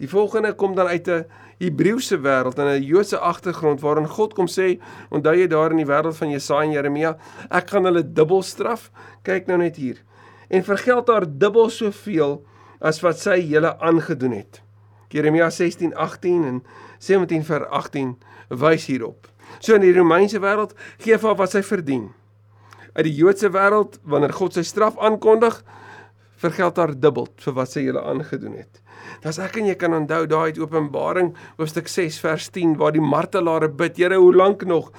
Die 0.00 0.10
volgende 0.10 0.54
kom 0.58 0.74
dan 0.74 0.88
uit 0.88 1.08
'n 1.08 1.24
Hebreëse 1.60 2.18
wêreld 2.18 2.58
en 2.58 2.66
'n 2.66 2.82
Joodse 2.82 3.18
agtergrond 3.18 3.80
waarin 3.80 4.08
God 4.08 4.34
kom 4.34 4.46
sê, 4.46 4.80
onthou 5.10 5.34
jy 5.34 5.46
daar 5.46 5.70
in 5.70 5.76
die 5.76 5.86
wêreld 5.86 6.16
van 6.16 6.30
Jesaja 6.30 6.62
en 6.62 6.72
Jeremia, 6.72 7.16
ek 7.50 7.70
gaan 7.70 7.84
hulle 7.84 8.12
dubbel 8.12 8.42
straf. 8.42 8.90
Kyk 9.22 9.46
nou 9.46 9.58
net 9.58 9.76
hier. 9.76 10.02
En 10.48 10.64
vergeld 10.64 11.06
daar 11.06 11.24
dubbel 11.26 11.70
soveel 11.70 12.44
as 12.84 13.00
wat 13.04 13.20
sy 13.20 13.38
julle 13.40 13.72
aangedoen 13.80 14.36
het. 14.36 14.60
Jeremia 15.14 15.48
16:18 15.50 16.44
en 16.44 16.62
17 16.98 17.44
vers 17.44 17.70
18 17.70 18.16
wys 18.48 18.86
hierop. 18.90 19.28
So 19.60 19.74
in 19.74 19.84
die 19.86 19.94
Romeinse 19.94 20.40
wêreld 20.42 20.74
gee 20.98 21.18
vir 21.18 21.36
wat 21.38 21.54
sy 21.54 21.62
verdien 21.62 22.10
uit 22.94 23.08
die 23.08 23.14
Joodse 23.14 23.50
wêreld 23.50 23.98
wanneer 24.06 24.34
God 24.34 24.54
sy 24.54 24.62
straf 24.66 24.98
aankondig, 25.02 25.56
vergeld 26.38 26.78
haar 26.78 26.94
dubbel 26.94 27.28
vir 27.42 27.56
wat 27.56 27.72
sy 27.72 27.84
julle 27.86 28.02
aangedoen 28.06 28.56
het. 28.58 28.80
Das 29.24 29.38
ek 29.42 29.58
en 29.60 29.68
jy 29.70 29.74
kan 29.78 29.94
onthou 29.96 30.24
daai 30.30 30.52
uit 30.52 30.60
Openbaring 30.62 31.32
hoofstuk 31.58 31.88
6 31.90 32.20
vers 32.22 32.48
10 32.54 32.76
waar 32.80 32.94
die 32.94 33.02
martelare 33.02 33.68
bid, 33.68 33.98
Here, 33.98 34.18
hoe 34.20 34.34
lank 34.34 34.64
nog? 34.68 34.92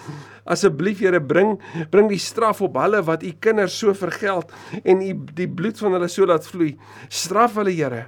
Asseblief 0.45 1.01
Here, 1.01 1.19
bring 1.19 1.57
bring 1.91 2.09
die 2.11 2.21
straf 2.21 2.61
op 2.61 2.77
hulle 2.77 3.01
wat 3.07 3.23
u 3.25 3.31
kinders 3.41 3.77
so 3.79 3.93
vergeld 3.97 4.51
en 4.83 5.01
u 5.01 5.11
die 5.33 5.49
bloed 5.49 5.79
van 5.81 5.97
hulle 5.97 6.09
so 6.11 6.27
laat 6.29 6.45
vloei. 6.45 6.75
Straf 7.09 7.57
hulle, 7.57 7.73
Here. 7.73 8.07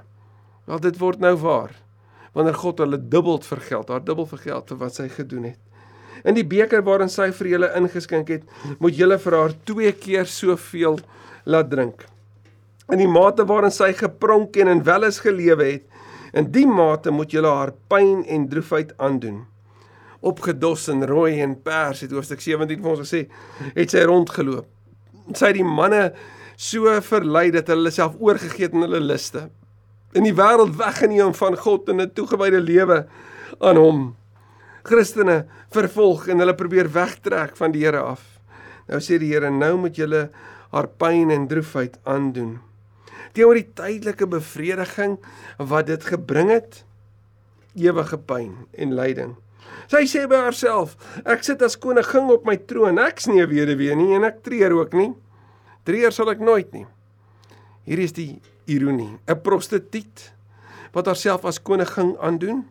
Want 0.68 0.84
dit 0.86 0.98
word 1.00 1.22
nou 1.24 1.34
waar 1.42 1.74
wanneer 2.36 2.54
God 2.54 2.78
hulle 2.78 3.00
dubbel 3.10 3.40
vergeld, 3.42 3.88
haar 3.90 4.04
dubbel 4.04 4.26
vergeld 4.28 4.68
vir 4.70 4.78
wat 4.78 4.94
sy 4.94 5.08
gedoen 5.10 5.48
het. 5.48 5.58
In 6.28 6.36
die 6.36 6.46
beker 6.46 6.84
waarin 6.86 7.10
sy 7.10 7.30
vir 7.34 7.48
julle 7.54 7.70
ingeskink 7.78 8.30
het, 8.30 8.44
moet 8.78 8.94
julle 8.94 9.18
vir 9.22 9.36
haar 9.38 9.54
twee 9.66 9.90
keer 9.96 10.28
soveel 10.30 11.00
laat 11.48 11.70
drink. 11.72 12.04
In 12.92 13.02
die 13.02 13.10
mate 13.10 13.46
waarin 13.48 13.74
sy 13.74 13.90
gepronk 13.96 14.56
en 14.60 14.70
in 14.70 14.84
weles 14.86 15.18
gelewe 15.24 15.66
het, 15.72 15.86
in 16.36 16.50
die 16.52 16.66
mate 16.68 17.10
moet 17.10 17.32
julle 17.34 17.50
haar 17.50 17.74
pyn 17.90 18.22
en 18.28 18.46
droefheid 18.52 18.94
aandoen. 19.02 19.46
Opgedos 20.20 20.88
en 20.88 21.06
rooi 21.06 21.38
en 21.42 21.54
pers 21.62 22.02
het 22.02 22.12
hoofstuk 22.12 22.40
17 22.42 22.82
vir 22.82 22.90
ons 22.90 23.04
gesê, 23.04 23.26
het 23.76 23.94
sy 23.94 24.02
rondgeloop. 24.08 24.66
Sy 25.34 25.52
het 25.52 25.58
die 25.58 25.66
manne 25.66 26.12
so 26.58 26.90
verlei 27.06 27.50
dat 27.54 27.70
hulle 27.70 27.92
self 27.94 28.16
oorgegee 28.18 28.66
het 28.66 28.74
aan 28.74 28.86
hulle 28.88 29.00
liste. 29.04 29.46
In 30.16 30.24
die 30.26 30.34
wêreld 30.34 30.74
weggeneem 30.78 31.34
van 31.36 31.56
God 31.56 31.88
en 31.88 32.00
'n 32.00 32.12
toegewyde 32.14 32.60
lewe 32.60 33.06
aan 33.60 33.76
hom. 33.76 34.16
Christene 34.82 35.46
vervolg 35.70 36.28
en 36.28 36.38
hulle 36.38 36.54
probeer 36.54 36.88
wegtrek 36.92 37.56
van 37.56 37.72
die 37.72 37.84
Here 37.84 38.00
af. 38.00 38.22
Nou 38.88 39.00
sê 39.00 39.18
die 39.18 39.32
Here, 39.32 39.50
nou 39.50 39.76
moet 39.76 39.96
julle 39.96 40.30
haar 40.72 40.88
pyn 40.88 41.30
en 41.30 41.46
droefheid 41.48 41.98
aandoen. 42.04 42.58
Teenoor 43.32 43.54
die 43.54 43.70
tydelike 43.74 44.26
bevrediging 44.26 45.18
wat 45.58 45.86
dit 45.86 46.04
gebring 46.04 46.50
het, 46.50 46.84
ewige 47.76 48.18
pyn 48.18 48.54
en 48.72 48.94
lyding. 48.94 49.36
Sy 49.88 50.04
sê 50.04 50.26
by 50.28 50.42
haarself, 50.44 50.96
ek 51.24 51.44
sit 51.46 51.62
as 51.64 51.78
koningin 51.80 52.28
op 52.34 52.44
my 52.44 52.58
troon, 52.68 52.98
ek's 53.00 53.26
nie 53.26 53.40
'n 53.40 53.48
weduwee 53.48 53.94
nie 53.96 54.14
en 54.14 54.24
ek 54.24 54.42
treur 54.44 54.72
ook 54.72 54.92
nie. 54.92 55.14
Treur 55.84 56.12
sal 56.12 56.30
ek 56.30 56.40
nooit 56.40 56.72
nie. 56.72 56.86
Hier 57.86 57.98
is 57.98 58.12
die 58.12 58.40
ironie, 58.66 59.18
'n 59.26 59.40
prostituut 59.40 60.32
wat 60.92 61.06
haarself 61.06 61.44
as 61.44 61.58
koningin 61.58 62.16
aandoen. 62.20 62.66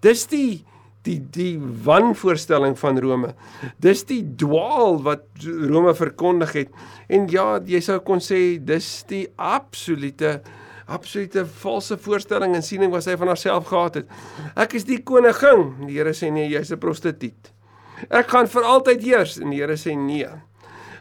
Dis 0.00 0.26
die 0.26 0.64
die 1.04 1.18
die 1.18 1.58
wanvoorstelling 1.58 2.78
van 2.78 2.98
Rome. 2.98 3.34
Dis 3.78 4.04
die 4.04 4.22
dwaal 4.22 5.02
wat 5.04 5.24
Rome 5.44 5.94
verkondig 5.94 6.52
het. 6.52 6.70
En 7.08 7.28
ja, 7.28 7.60
jy 7.60 7.80
sou 7.80 7.98
kon 8.00 8.22
sê 8.24 8.58
dis 8.58 9.04
die 9.10 9.26
absolute 9.36 10.40
absolute 10.86 11.46
valse 11.46 11.98
voorstelling 11.98 12.54
en 12.54 12.62
siening 12.62 12.92
wat 12.92 13.06
sy 13.06 13.16
van 13.16 13.30
haarself 13.32 13.68
gehad 13.70 13.94
het. 13.94 14.08
Ek 14.56 14.74
is 14.78 14.84
die 14.84 15.00
koningin. 15.02 15.86
Die 15.86 15.98
Here 15.98 16.12
sê 16.12 16.30
nee, 16.32 16.48
jy's 16.48 16.72
'n 16.72 16.78
prostituut. 16.78 17.52
Ek 18.10 18.28
gaan 18.28 18.46
vir 18.46 18.62
altyd 18.62 19.02
heers 19.02 19.38
en 19.40 19.50
die 19.50 19.60
Here 19.60 19.76
sê 19.76 19.96
nee. 19.96 20.28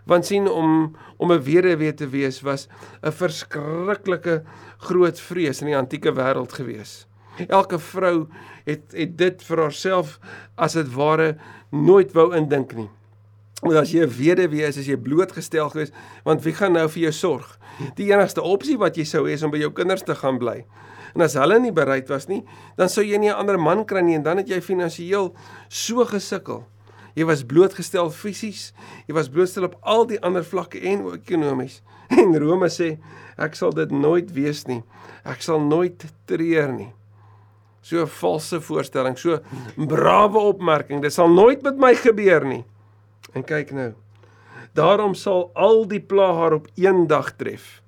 Want 0.05 0.25
sien 0.25 0.47
om 0.47 0.95
om 1.17 1.31
'n 1.31 1.43
weduwee 1.43 1.93
te 1.93 2.07
wees 2.07 2.41
was 2.41 2.67
'n 3.03 3.11
verskriklike 3.11 4.43
groot 4.77 5.19
vrees 5.19 5.61
in 5.61 5.67
die 5.67 5.77
antieke 5.77 6.11
wêreld 6.11 6.51
gewees. 6.53 7.07
Elke 7.47 7.79
vrou 7.79 8.27
het 8.65 8.91
het 8.93 9.17
dit 9.17 9.43
vir 9.43 9.57
haarself 9.57 10.19
as 10.57 10.73
dit 10.73 10.93
ware 10.93 11.37
nooit 11.71 12.13
wou 12.13 12.35
indink 12.35 12.73
nie. 12.73 12.89
Want 13.63 13.79
as 13.79 13.91
jy 13.91 14.03
'n 14.03 14.11
weduwee 14.11 14.67
is, 14.67 14.77
is 14.77 14.87
jy 14.87 14.97
blootgestel 14.99 15.69
gewees, 15.69 15.91
want 16.25 16.43
wie 16.43 16.53
gaan 16.53 16.73
nou 16.73 16.87
vir 16.89 17.03
jou 17.03 17.11
sorg? 17.11 17.57
Die 17.95 18.11
enigste 18.11 18.41
opsie 18.41 18.77
wat 18.77 18.97
jy 18.97 19.05
sou 19.07 19.23
hê 19.25 19.33
is 19.33 19.43
om 19.43 19.51
by 19.51 19.57
jou 19.57 19.71
kinders 19.71 20.03
te 20.03 20.15
gaan 20.15 20.37
bly. 20.37 20.65
En 21.15 21.21
as 21.21 21.37
hulle 21.37 21.59
nie 21.59 21.71
bereid 21.71 22.09
was 22.09 22.27
nie, 22.27 22.43
dan 22.77 22.89
sou 22.89 23.03
jy 23.05 23.17
nie 23.17 23.29
'n 23.29 23.39
ander 23.39 23.57
man 23.57 23.85
kry 23.85 24.01
nie 24.01 24.15
en 24.15 24.23
dan 24.23 24.37
het 24.37 24.47
jy 24.49 24.59
finansiëel 24.61 25.33
so 25.69 26.05
gesukkel. 26.05 26.65
Jy 27.15 27.25
was 27.25 27.43
blootgestel 27.43 28.09
fisies, 28.09 28.73
jy 29.07 29.13
was 29.13 29.29
blootgestel 29.29 29.65
op 29.65 29.77
al 29.81 30.05
die 30.05 30.19
ander 30.21 30.43
vlakke 30.43 30.81
en 30.81 31.13
ekonomies. 31.13 31.81
En 32.13 32.35
Rome 32.37 32.67
sê, 32.69 32.99
ek 33.37 33.55
sal 33.55 33.71
dit 33.71 33.91
nooit 33.91 34.29
wees 34.33 34.67
nie. 34.67 34.83
Ek 35.25 35.41
sal 35.41 35.59
nooit 35.59 36.03
treur 36.25 36.71
nie. 36.73 36.91
So 37.81 38.01
'n 38.01 38.07
valse 38.07 38.61
voorstelling, 38.61 39.17
so 39.17 39.39
'n 39.77 39.87
brawe 39.87 40.37
opmerking. 40.37 41.01
Dit 41.01 41.13
sal 41.13 41.29
nooit 41.29 41.61
met 41.63 41.77
my 41.77 41.95
gebeur 41.95 42.45
nie. 42.45 42.65
En 43.33 43.45
kyk 43.45 43.71
nou. 43.73 43.91
Daarom 44.73 45.13
sal 45.17 45.51
al 45.53 45.83
die 45.89 46.01
plaag 46.01 46.37
haar 46.37 46.53
op 46.53 46.67
een 46.75 47.07
dag 47.07 47.35
tref. 47.37 47.81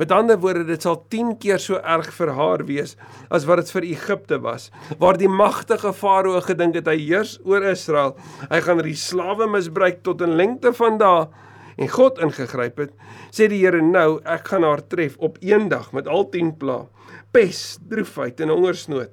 Met 0.00 0.12
ander 0.14 0.38
woorde, 0.40 0.64
dit 0.64 0.82
sal 0.82 0.96
10 1.12 1.34
keer 1.42 1.60
so 1.60 1.76
erg 1.76 2.08
vir 2.16 2.30
haar 2.36 2.62
wees 2.64 2.94
as 3.28 3.44
wat 3.48 3.60
dit 3.60 3.72
vir 3.74 3.86
Egipte 3.90 4.38
was, 4.40 4.70
waar 5.02 5.18
die 5.20 5.28
magtige 5.28 5.92
Farao 5.92 6.40
gedink 6.46 6.78
het 6.78 6.88
hy 6.88 6.96
heers 7.02 7.34
oor 7.44 7.66
Israel. 7.68 8.14
Hy 8.48 8.62
gaan 8.64 8.80
die 8.86 8.96
slawe 8.96 9.48
misbruik 9.50 10.00
tot 10.06 10.22
'n 10.22 10.38
lengte 10.40 10.72
van 10.72 10.96
dae 10.98 11.28
en 11.76 11.88
God 11.88 12.18
ingegryp 12.18 12.78
het. 12.78 12.92
Sê 13.30 13.48
die 13.48 13.60
Here 13.60 13.82
nou, 13.82 14.20
ek 14.24 14.48
gaan 14.48 14.62
haar 14.62 14.86
tref 14.88 15.16
op 15.18 15.36
een 15.40 15.68
dag 15.68 15.92
met 15.92 16.08
al 16.08 16.28
10 16.30 16.56
plaag. 16.56 16.88
Pes, 17.32 17.78
droefheid 17.88 18.40
en 18.40 18.48
hongersnood. 18.48 19.12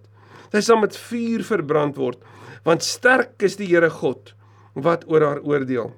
Sy 0.51 0.61
sal 0.61 0.77
met 0.77 0.95
vuur 0.95 1.43
verbrand 1.43 1.95
word, 1.97 2.23
want 2.63 2.83
sterk 2.83 3.41
is 3.43 3.55
die 3.57 3.67
Here 3.67 3.89
God 3.89 4.36
wat 4.77 5.07
oor 5.09 5.25
haar 5.25 5.41
oordeel. 5.41 5.91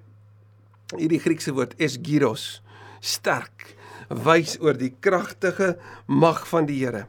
Hierdie 0.96 1.20
Griekse 1.22 1.54
woord 1.54 1.76
esgyros, 1.82 2.62
sterk, 3.04 3.76
wys 4.10 4.58
oor 4.64 4.78
die 4.78 4.94
kragtige 5.04 5.76
mag 6.08 6.46
van 6.50 6.66
die 6.70 6.80
Here. 6.82 7.06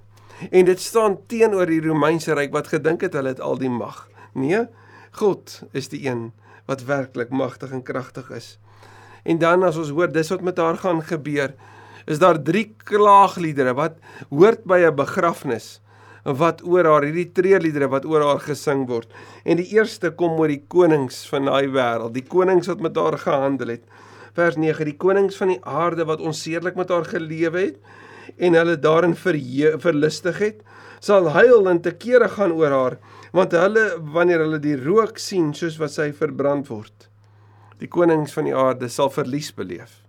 En 0.51 0.67
dit 0.69 0.81
staan 0.81 1.19
teenoor 1.29 1.69
die 1.69 1.83
Romeinse 1.85 2.35
ryk 2.37 2.53
wat 2.53 2.71
gedink 2.73 3.05
het 3.05 3.17
hulle 3.17 3.35
het 3.35 3.43
al 3.45 3.59
die 3.61 3.73
mag. 3.73 4.07
Nee, 4.35 4.67
God 5.21 5.61
is 5.77 5.91
die 5.93 6.07
een 6.07 6.31
wat 6.69 6.85
werklik 6.89 7.33
magtig 7.35 7.73
en 7.75 7.83
kragtig 7.83 8.31
is. 8.31 8.55
En 9.25 9.41
dan 9.41 9.65
as 9.67 9.77
ons 9.81 9.93
hoor 9.93 10.13
dis 10.13 10.31
wat 10.33 10.45
met 10.45 10.61
haar 10.61 10.79
gaan 10.81 11.03
gebeur, 11.05 11.55
is 12.07 12.21
daar 12.23 12.41
drie 12.43 12.71
klaagliedere 12.89 13.75
wat 13.77 13.99
hoort 14.31 14.65
by 14.65 14.81
'n 14.87 14.97
begrafnis 14.97 15.81
wat 16.25 16.63
oor 16.67 16.85
haar 16.85 17.07
hierdie 17.09 17.31
treeliedere 17.33 17.89
wat 17.93 18.05
oor 18.09 18.25
haar 18.27 18.43
gesing 18.45 18.87
word. 18.89 19.09
En 19.45 19.61
die 19.61 19.69
eerste 19.77 20.13
kom 20.13 20.39
oor 20.41 20.53
die 20.53 20.63
konings 20.69 21.23
van 21.31 21.49
daai 21.49 21.71
wêreld, 21.73 22.15
die 22.17 22.27
konings 22.27 22.69
wat 22.71 22.81
met 22.85 22.97
haar 22.97 23.19
gehandel 23.19 23.77
het. 23.77 23.85
Vers 24.37 24.57
9: 24.61 24.85
Die 24.85 24.97
konings 24.97 25.37
van 25.41 25.55
die 25.55 25.61
aarde 25.65 26.07
wat 26.07 26.21
onseerlik 26.21 26.77
met 26.77 26.91
haar 26.93 27.09
gelewe 27.09 27.67
het 27.71 27.81
en 28.39 28.55
hulle 28.55 28.77
daarin 28.79 29.17
verlustig 29.17 30.39
het, 30.39 30.61
sal 31.01 31.33
huil 31.35 31.67
en 31.69 31.81
te 31.83 31.91
kere 31.91 32.29
gaan 32.29 32.53
oor 32.55 32.71
haar, 32.71 32.97
want 33.33 33.57
hulle 33.57 33.85
wanneer 34.15 34.45
hulle 34.45 34.61
die 34.63 34.77
rook 34.79 35.19
sien 35.19 35.51
soos 35.57 35.81
wat 35.81 35.91
sy 35.97 36.11
verbrand 36.15 36.71
word. 36.71 37.09
Die 37.81 37.89
konings 37.89 38.35
van 38.37 38.47
die 38.47 38.55
aarde 38.55 38.91
sal 38.93 39.11
verlies 39.11 39.51
beleef. 39.57 40.03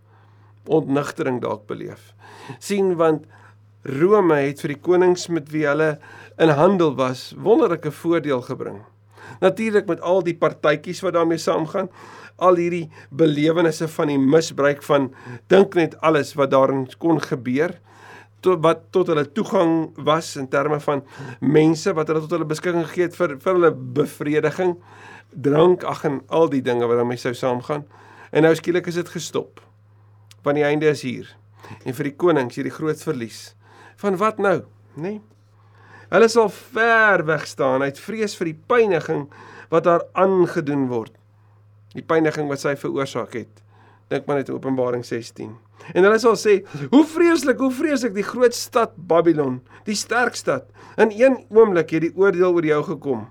Ontnigtering 0.67 1.39
dalk 1.41 1.65
beleef. 1.67 2.13
sien 2.59 2.95
want 2.99 3.25
Rome 3.83 4.37
het 4.43 4.61
vir 4.61 4.75
die 4.75 4.81
konings 4.81 5.27
met 5.33 5.49
wie 5.49 5.65
hulle 5.65 5.95
in 6.41 6.53
handel 6.53 6.93
was 6.95 7.31
wonderlike 7.37 7.91
voordeel 7.91 8.43
gebring. 8.45 8.81
Natuurlik 9.41 9.87
met 9.89 10.01
al 10.05 10.21
die 10.21 10.35
partytjies 10.37 11.01
wat 11.01 11.15
daarmee 11.15 11.41
saamgaan, 11.41 11.89
al 12.41 12.57
hierdie 12.61 12.89
belewennisse 13.09 13.87
van 13.87 14.11
die 14.11 14.19
misbruik 14.19 14.83
van 14.85 15.09
dink 15.49 15.77
net 15.77 15.97
alles 16.01 16.33
wat 16.37 16.51
daarin 16.53 16.85
kon 17.01 17.21
gebeur 17.21 17.73
tot 18.41 18.61
wat 18.65 18.87
tot 18.93 19.11
hulle 19.11 19.27
toegang 19.37 19.91
was 20.01 20.33
in 20.41 20.47
terme 20.49 20.79
van 20.81 21.03
mense 21.39 21.93
wat 21.93 22.09
hulle 22.09 22.23
tot 22.23 22.33
hulle 22.37 22.49
beskikking 22.49 22.85
gegee 22.87 23.09
het 23.09 23.17
vir 23.17 23.35
vir 23.41 23.53
hulle 23.53 23.71
bevrediging, 23.97 24.75
drank, 25.31 25.85
ag 25.85 26.05
en 26.09 26.21
al 26.29 26.49
die 26.49 26.63
dinge 26.65 26.89
wat 26.89 26.97
daarmee 27.01 27.21
sou 27.21 27.33
saamgaan. 27.37 27.85
En 28.31 28.45
nou 28.47 28.53
skielik 28.57 28.87
is 28.89 28.97
dit 28.97 29.09
gestop. 29.09 29.61
Want 30.41 30.57
die 30.57 30.65
einde 30.65 30.89
is 30.89 31.03
hier. 31.05 31.29
En 31.85 31.93
vir 31.93 32.09
die 32.09 32.17
konings 32.17 32.57
hierdie 32.57 32.73
groot 32.73 33.01
verlies. 33.05 33.51
Van 34.01 34.17
wat 34.17 34.39
nou, 34.41 34.57
nê? 34.97 35.01
Nee? 35.01 35.21
Hulle 36.11 36.27
sal 36.27 36.49
ver 36.51 37.23
weg 37.25 37.45
staan 37.47 37.85
uit 37.85 37.99
vrees 38.01 38.33
vir 38.35 38.49
die 38.49 38.57
pyniging 38.67 39.27
wat 39.71 39.87
haar 39.87 40.03
aangedoen 40.19 40.89
word. 40.89 41.13
Die 41.95 42.03
pyniging 42.03 42.49
wat 42.51 42.59
sy 42.63 42.73
veroorsaak 42.79 43.37
het. 43.37 43.61
Dink 44.11 44.27
maar 44.27 44.41
net 44.41 44.51
Openbaring 44.51 45.05
16. 45.07 45.53
En 45.95 46.03
hulle 46.03 46.19
sal 46.19 46.35
sê, 46.35 46.65
"Hoe 46.91 47.05
vreeslik, 47.05 47.59
hoe 47.59 47.71
vreeslik 47.71 48.13
die 48.13 48.27
groot 48.27 48.53
stad 48.53 48.91
Babylon, 48.97 49.61
die 49.85 49.95
sterk 49.95 50.35
stad. 50.35 50.65
In 50.97 51.11
een 51.11 51.45
oomblik 51.49 51.89
het 51.89 52.01
die 52.01 52.15
oordeel 52.15 52.53
oor 52.53 52.65
jou 52.65 52.83
gekom." 52.83 53.29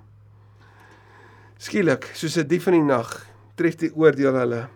Skielik, 1.59 2.11
soos 2.15 2.39
'n 2.39 2.47
dief 2.47 2.67
in 2.67 2.73
die 2.73 2.83
nag, 2.83 3.27
tref 3.57 3.77
die 3.77 3.93
oordeel 3.95 4.35
hulle. 4.35 4.69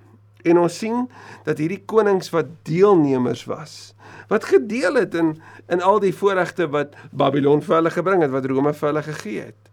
En 0.44 0.60
ons 0.60 0.78
sien 0.78 1.06
dat 1.46 1.60
hierdie 1.62 1.82
konings 1.88 2.28
wat 2.34 2.50
deelnemers 2.68 3.46
was, 3.48 3.94
wat 4.28 4.44
gedeel 4.44 5.00
het 5.00 5.16
in 5.16 5.36
in 5.72 5.80
al 5.80 6.00
die 6.02 6.12
voorregte 6.12 6.68
wat 6.68 6.92
Babylon 7.12 7.62
vir 7.64 7.78
hulle 7.78 7.92
gebring 7.94 8.22
het, 8.22 8.32
wat 8.34 8.44
Rome 8.50 8.74
vir 8.76 8.90
hulle 8.90 9.02
gegee 9.06 9.48
het. 9.48 9.72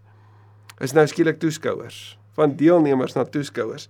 Is 0.79 0.95
nou 0.95 1.03
skielik 1.07 1.39
toeskouers 1.41 2.15
van 2.39 2.55
deelnemers 2.55 3.13
na 3.17 3.25
toeskouers. 3.27 3.89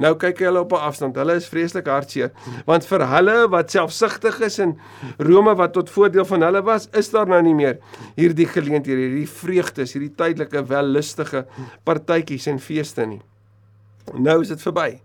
Nou 0.00 0.14
kyk 0.16 0.40
hulle 0.46 0.60
op 0.64 0.72
'n 0.72 0.84
afstand. 0.88 1.16
Hulle 1.16 1.34
is 1.34 1.48
vreeslik 1.48 1.86
hartseer 1.86 2.32
want 2.66 2.86
vir 2.86 3.06
hulle 3.06 3.48
wat 3.48 3.70
selfsugtig 3.70 4.40
is 4.40 4.58
en 4.58 4.78
Rome 5.18 5.54
wat 5.54 5.72
tot 5.72 5.90
voordeel 5.90 6.24
van 6.24 6.42
hulle 6.42 6.62
was, 6.62 6.88
is 6.92 7.10
daar 7.10 7.26
nou 7.26 7.42
nie 7.42 7.54
meer 7.54 7.78
hierdie 8.16 8.46
geleenthede, 8.46 9.00
hierdie 9.00 9.28
vreugdes, 9.28 9.92
hierdie 9.92 10.14
tydelike 10.16 10.64
wellustige 10.66 11.46
partytjies 11.84 12.46
en 12.46 12.58
feeste 12.58 13.06
nie. 13.06 13.20
Nou 14.14 14.40
is 14.40 14.48
dit 14.48 14.62
verby. 14.62 15.00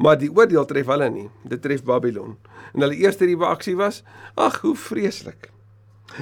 Maar 0.00 0.16
die 0.16 0.30
oordeel 0.32 0.64
tref 0.64 0.88
hulle 0.88 1.10
nie. 1.12 1.28
Dit 1.44 1.60
tref 1.62 1.84
Babylon. 1.84 2.38
En 2.72 2.84
hulle 2.86 2.96
eerste 2.96 3.28
reaksie 3.28 3.76
was: 3.76 4.02
"Ag, 4.34 4.60
hoe 4.60 4.76
vreeslik." 4.76 5.50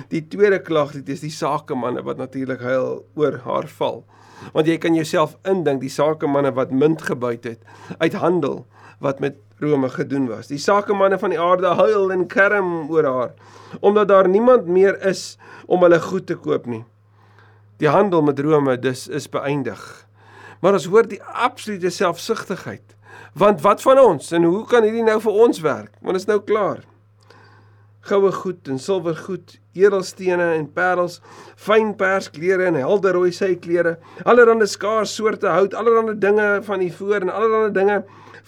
Die 0.08 0.26
tweede 0.28 0.58
klaaglied 0.62 1.08
is 1.08 1.20
die 1.20 1.32
sakemanne 1.32 2.02
wat 2.02 2.16
natuurlik 2.16 2.60
huil 2.60 3.06
oor 3.14 3.38
haar 3.44 3.68
val. 3.78 4.04
Want 4.52 4.66
jy 4.66 4.78
kan 4.78 4.94
jouself 4.94 5.36
indink 5.48 5.80
die 5.80 5.92
sakemanne 5.92 6.52
wat 6.54 6.70
munt 6.70 7.02
gebuit 7.02 7.44
het 7.44 7.62
uit 7.98 8.12
handel 8.12 8.66
wat 9.00 9.20
met 9.20 9.38
Rome 9.58 9.88
gedoen 9.88 10.26
was. 10.28 10.46
Die 10.46 10.58
sakemanne 10.58 11.18
van 11.18 11.30
die 11.30 11.40
aarde 11.40 11.72
huil 11.78 12.12
en 12.12 12.26
kerm 12.26 12.90
oor 12.90 13.04
haar 13.04 13.32
omdat 13.80 14.08
daar 14.08 14.28
niemand 14.28 14.66
meer 14.66 15.00
is 15.06 15.38
om 15.66 15.82
hulle 15.82 16.00
goed 16.00 16.26
te 16.26 16.36
koop 16.36 16.66
nie. 16.66 16.84
Die 17.78 17.88
handel 17.88 18.22
met 18.22 18.38
Rome 18.40 18.78
dus 18.78 19.08
is 19.08 19.28
beëindig. 19.28 20.06
Maar 20.60 20.72
ons 20.72 20.86
hoor 20.90 21.06
die 21.08 21.22
absolute 21.22 21.90
selfsugtigheid 21.90 22.97
Want 23.34 23.60
wat 23.60 23.82
van 23.82 23.98
ons 23.98 24.32
en 24.32 24.44
hoe 24.48 24.64
kan 24.66 24.86
hierdie 24.86 25.04
nou 25.04 25.18
vir 25.20 25.42
ons 25.46 25.60
werk? 25.60 25.92
Want 26.00 26.16
dit 26.16 26.22
is 26.22 26.30
nou 26.30 26.40
klaar. 26.40 26.84
Goue 28.08 28.30
goed 28.32 28.68
en 28.72 28.78
silwer 28.80 29.16
goed, 29.26 29.58
edelstene 29.76 30.54
en 30.56 30.68
parels, 30.72 31.18
fyn 31.60 31.92
persklere 31.98 32.70
en 32.70 32.78
helder 32.78 33.18
rooi 33.18 33.32
syklere, 33.34 33.98
allerlei 34.24 34.66
skaars 34.66 35.12
soorte 35.18 35.50
hout, 35.52 35.74
allerlei 35.76 36.14
dinge 36.16 36.46
van 36.64 36.80
die 36.80 36.92
voor 36.94 37.26
en 37.26 37.32
allerlei 37.34 37.72
dinge 37.74 37.98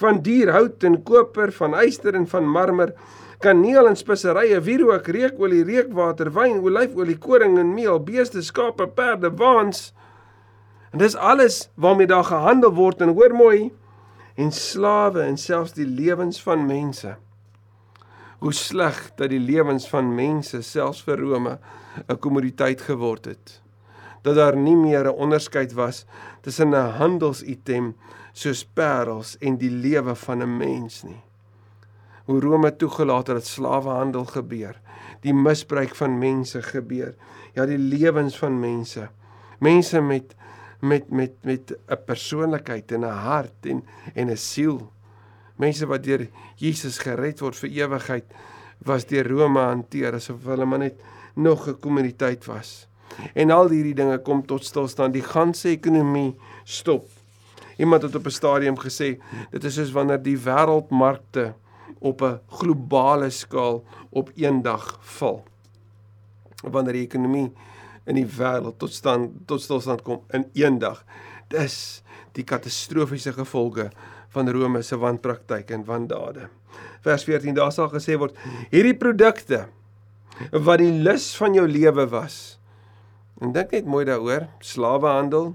van 0.00 0.22
dierhout 0.24 0.84
en 0.86 1.02
koper, 1.04 1.52
van 1.52 1.76
yster 1.82 2.16
en 2.16 2.24
van 2.30 2.48
marmer, 2.48 2.94
kaneel 3.44 3.88
en 3.88 3.96
speserye, 3.96 4.60
wierook, 4.64 5.08
reukolie, 5.12 5.64
reukwater, 5.64 6.30
wyn, 6.32 6.60
olyfolie, 6.64 7.18
koring 7.20 7.58
en 7.60 7.74
meel, 7.74 8.00
beeste, 8.04 8.42
skape, 8.44 8.86
perde, 8.96 9.32
waans. 9.36 9.90
En 10.92 11.00
dis 11.04 11.16
alles 11.16 11.66
waarmee 11.80 12.08
daar 12.08 12.26
gehandel 12.28 12.72
word 12.76 13.04
en 13.04 13.12
hoor 13.16 13.36
mooi, 13.36 13.70
en 14.34 14.52
slawe 14.52 15.22
en 15.22 15.38
selfs 15.38 15.72
die 15.72 15.86
lewens 15.86 16.42
van 16.42 16.66
mense. 16.66 17.16
Hoe 18.40 18.52
sleg 18.52 19.10
dat 19.16 19.30
die 19.30 19.40
lewens 19.40 19.88
van 19.88 20.14
mense 20.14 20.62
selfs 20.62 21.02
vir 21.04 21.18
Rome 21.20 21.58
'n 22.08 22.18
kommoditeit 22.18 22.80
geword 22.80 23.24
het. 23.24 23.62
Dat 24.22 24.34
daar 24.34 24.56
nie 24.56 24.76
meer 24.76 25.04
'n 25.04 25.18
onderskeid 25.26 25.72
was 25.72 26.06
tussen 26.40 26.70
'n 26.74 26.96
handelsitem 26.98 27.94
soos 28.32 28.64
parels 28.64 29.36
en 29.38 29.56
die 29.56 29.70
lewe 29.70 30.14
van 30.14 30.42
'n 30.42 30.56
mens 30.56 31.02
nie. 31.02 31.22
Hoe 32.24 32.40
Rome 32.40 32.76
toegelaat 32.76 33.26
het 33.26 33.36
dat 33.36 33.46
slawehandel 33.46 34.24
gebeur, 34.24 34.80
die 35.20 35.34
misbruik 35.34 35.94
van 35.94 36.18
mense 36.18 36.62
gebeur, 36.62 37.14
ja 37.52 37.66
die 37.66 37.78
lewens 37.78 38.38
van 38.38 38.60
mense. 38.60 39.08
Mense 39.58 40.00
met 40.00 40.34
met 40.80 41.10
met 41.10 41.32
met 41.42 41.72
'n 41.88 42.04
persoonlikheid 42.06 42.92
en 42.92 43.04
'n 43.04 43.18
hart 43.28 43.66
en 43.66 43.84
en 44.14 44.30
'n 44.30 44.36
siel. 44.36 44.92
Mense 45.56 45.86
wat 45.86 46.02
deur 46.02 46.28
Jesus 46.56 46.98
gered 46.98 47.40
word 47.40 47.56
vir 47.56 47.70
ewigheid 47.70 48.24
was 48.78 49.06
deur 49.06 49.28
Rome 49.28 49.60
hanteer 49.60 50.14
asof 50.14 50.44
hulle 50.44 50.64
maar 50.64 50.78
net 50.78 51.00
nog 51.34 51.68
'n 51.68 51.80
kommuniteit 51.80 52.44
was. 52.44 52.88
En 53.34 53.50
al 53.50 53.68
hierdie 53.68 53.94
dinge 53.94 54.18
kom 54.18 54.46
tot 54.46 54.64
stilstand. 54.64 55.12
Die 55.12 55.22
ganse 55.22 55.68
ekonomie 55.68 56.36
stop. 56.64 57.08
Iemand 57.76 58.02
het 58.02 58.14
op 58.14 58.26
'n 58.26 58.30
stadium 58.30 58.78
gesê 58.78 59.18
dit 59.50 59.64
is 59.64 59.74
soos 59.74 59.92
wanneer 59.92 60.22
die 60.22 60.38
wêreldmarkte 60.38 61.54
op 61.98 62.22
'n 62.22 62.40
globale 62.48 63.30
skaal 63.30 63.84
op 64.10 64.30
een 64.36 64.62
dag 64.62 64.98
val. 65.00 65.44
Wanneer 66.62 66.92
die 66.92 67.06
ekonomie 67.06 67.52
in 68.06 68.14
die 68.14 68.26
wêreld 68.26 68.78
tot 68.78 68.92
stand 68.92 69.46
tot 69.46 69.62
stilstand 69.62 70.02
kom 70.02 70.22
in 70.32 70.46
een 70.54 70.78
dag. 70.78 71.04
Dis 71.48 72.02
die 72.32 72.44
katastrofiese 72.44 73.32
gevolge 73.32 73.90
van 74.30 74.48
Rome 74.48 74.82
se 74.82 74.96
wanpraktyk 74.96 75.70
en 75.70 75.84
wandade. 75.84 76.48
Vers 77.02 77.24
14 77.24 77.54
daar 77.54 77.72
sal 77.72 77.90
gesê 77.90 78.16
word 78.18 78.36
hierdie 78.70 78.96
produkte 78.96 79.66
wat 80.52 80.78
die 80.78 80.92
lus 81.02 81.34
van 81.36 81.54
jou 81.54 81.66
lewe 81.68 82.06
was 82.08 82.60
En 83.40 83.54
dink 83.56 83.72
net 83.72 83.86
mooi 83.88 84.04
daaroor, 84.04 84.44
slawehandel, 84.60 85.54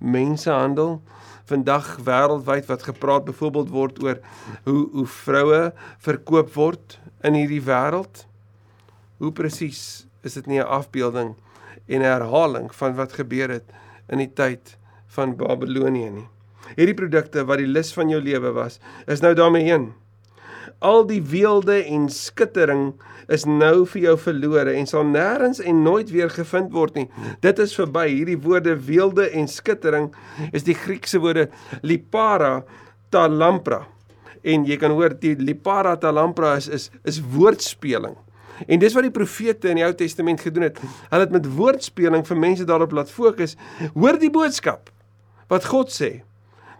mensehandel, 0.00 1.02
vandag 1.46 1.90
wêreldwyd 2.04 2.68
wat 2.70 2.86
gepraat 2.88 3.26
byvoorbeeld 3.28 3.68
word 3.70 3.98
oor 4.02 4.20
hoe 4.64 4.80
hoe 4.94 5.06
vroue 5.06 5.60
verkoop 6.02 6.54
word 6.56 6.96
in 7.28 7.36
hierdie 7.36 7.62
wêreld. 7.62 8.24
Hoe 9.20 9.32
presies 9.36 10.06
is 10.24 10.34
dit 10.40 10.46
nie 10.46 10.60
'n 10.60 10.72
afbeelding 10.78 11.36
en 11.86 12.00
'n 12.00 12.04
herhaling 12.04 12.74
van 12.74 12.94
wat 12.94 13.12
gebeur 13.12 13.50
het 13.50 13.70
in 14.08 14.18
die 14.18 14.32
tyd 14.32 14.76
van 15.06 15.36
Babelonie 15.36 16.10
nie. 16.10 16.28
Hierdie 16.74 16.96
produkte 16.98 17.44
wat 17.46 17.58
die 17.58 17.70
lus 17.70 17.92
van 17.94 18.10
jou 18.10 18.20
lewe 18.20 18.50
was, 18.56 18.80
is 19.06 19.22
nou 19.22 19.34
daarmee 19.34 19.62
heen. 19.62 19.92
Al 20.84 21.06
die 21.06 21.22
weelde 21.22 21.78
en 21.84 22.08
skittering 22.12 22.94
is 23.32 23.46
nou 23.48 23.86
vir 23.86 24.02
jou 24.02 24.16
verlore 24.18 24.74
en 24.76 24.86
sal 24.86 25.06
nêrens 25.08 25.60
en 25.62 25.82
nooit 25.82 26.10
weer 26.12 26.30
gevind 26.30 26.72
word 26.74 26.98
nie. 26.98 27.06
Dit 27.40 27.58
is 27.62 27.74
verby. 27.78 28.06
Hierdie 28.10 28.38
woorde 28.42 28.76
weelde 28.86 29.30
en 29.30 29.48
skittering 29.48 30.10
is 30.52 30.66
die 30.66 30.76
Griekse 30.76 31.20
woorde 31.22 31.48
lipara 31.82 32.64
talampra. 33.14 33.86
En 34.46 34.66
jy 34.68 34.76
kan 34.78 34.94
hoor 34.94 35.16
die 35.18 35.34
lipara 35.38 35.96
talampra 36.02 36.56
is 36.60 36.68
is 36.68 36.90
is 37.04 37.22
woordspeling. 37.22 38.18
En 38.66 38.80
dis 38.80 38.94
wat 38.96 39.04
die 39.06 39.14
profete 39.14 39.68
in 39.68 39.80
die 39.80 39.84
Ou 39.84 39.92
Testament 39.94 40.40
gedoen 40.40 40.68
het. 40.68 40.80
Hulle 41.10 41.26
het 41.26 41.34
met 41.34 41.48
woordspeling 41.58 42.24
vir 42.26 42.40
mense 42.40 42.64
daarop 42.64 42.94
laat 42.96 43.12
fokus. 43.12 43.56
Hoor 43.94 44.18
die 44.18 44.32
boodskap 44.32 44.90
wat 45.52 45.68
God 45.68 45.92
sê. 45.92 46.22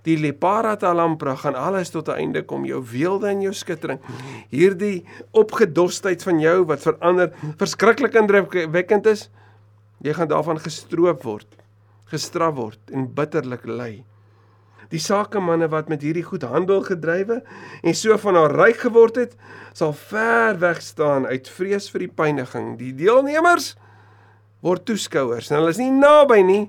Die 0.06 0.16
leparata 0.16 0.92
lampra 0.94 1.34
gaan 1.34 1.58
alles 1.58 1.90
tot 1.90 2.08
'n 2.08 2.18
einde 2.18 2.42
kom. 2.42 2.64
Jou 2.64 2.82
weelde 2.92 3.28
en 3.28 3.40
jou 3.42 3.52
skittering. 3.52 4.00
Hierdie 4.50 5.04
opgedostheid 5.32 6.22
van 6.22 6.40
jou 6.40 6.64
wat 6.64 6.80
verander 6.80 7.32
verskriklik 7.58 8.14
indrukwekkend 8.14 9.06
is. 9.06 9.30
Jy 10.02 10.12
gaan 10.12 10.28
daarvan 10.28 10.60
gestroop 10.60 11.22
word 11.22 11.46
gestraf 12.06 12.54
word 12.54 12.92
en 12.94 13.08
bitterlik 13.14 13.64
ly 13.66 14.04
die 14.90 15.02
sakemanne 15.02 15.68
wat 15.68 15.88
met 15.88 16.02
hierdie 16.02 16.26
goed 16.26 16.42
handel 16.42 16.82
gedrywe 16.82 17.42
en 17.82 17.94
so 17.94 18.16
van 18.18 18.34
haar 18.34 18.54
ryk 18.54 18.84
geword 18.86 19.16
het 19.16 19.36
sal 19.72 19.92
ver 19.92 20.58
weg 20.58 20.82
staan 20.82 21.26
uit 21.26 21.48
vrees 21.48 21.90
vir 21.90 22.06
die 22.06 22.14
pyniging 22.22 22.76
die 22.78 22.92
deelnemers 22.94 23.74
word 24.62 24.84
toeskouers 24.84 25.50
en 25.50 25.60
hulle 25.60 25.74
is 25.74 25.82
nie 25.82 25.90
naby 25.90 26.42
nie 26.42 26.64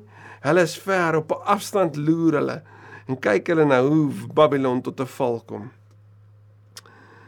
hulle 0.47 0.63
is 0.63 0.77
ver 0.77 1.15
op 1.21 1.31
'n 1.31 1.45
afstand 1.57 1.95
loer 1.95 2.41
hulle 2.41 2.61
en 3.07 3.19
kyk 3.23 3.53
hulle 3.53 3.65
nou 3.67 3.81
hoe 3.87 4.27
Babylon 4.35 4.81
tot 4.81 4.99
'n 4.99 5.07
val 5.17 5.41
kom. 5.45 5.71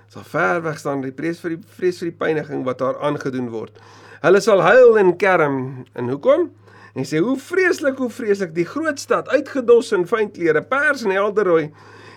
Sal 0.08 0.24
ver 0.24 0.62
weg 0.62 0.80
staan 0.80 1.02
die 1.02 1.14
vrees 1.16 1.40
vir 1.40 1.56
die 1.56 1.64
vrees 1.78 2.00
vir 2.00 2.10
die 2.12 2.18
pyniging 2.18 2.64
wat 2.66 2.80
haar 2.80 3.00
aangedoen 3.00 3.50
word. 3.50 3.78
Hulle 4.22 4.42
sal 4.42 4.62
huil 4.62 4.98
en 4.98 5.18
kerm. 5.18 5.86
En 5.94 6.10
hoekom? 6.10 6.52
En 6.94 7.06
sê 7.06 7.22
hoe 7.22 7.38
vreeslik, 7.38 7.98
hoe 7.98 8.10
vreeslik 8.10 8.54
die 8.56 8.66
groot 8.66 9.00
stad 9.00 9.30
uitgedos 9.30 9.92
in 9.96 10.08
fyn 10.10 10.32
klere, 10.32 10.64
pers 10.64 11.04
en 11.06 11.14
helderrooi 11.14 11.70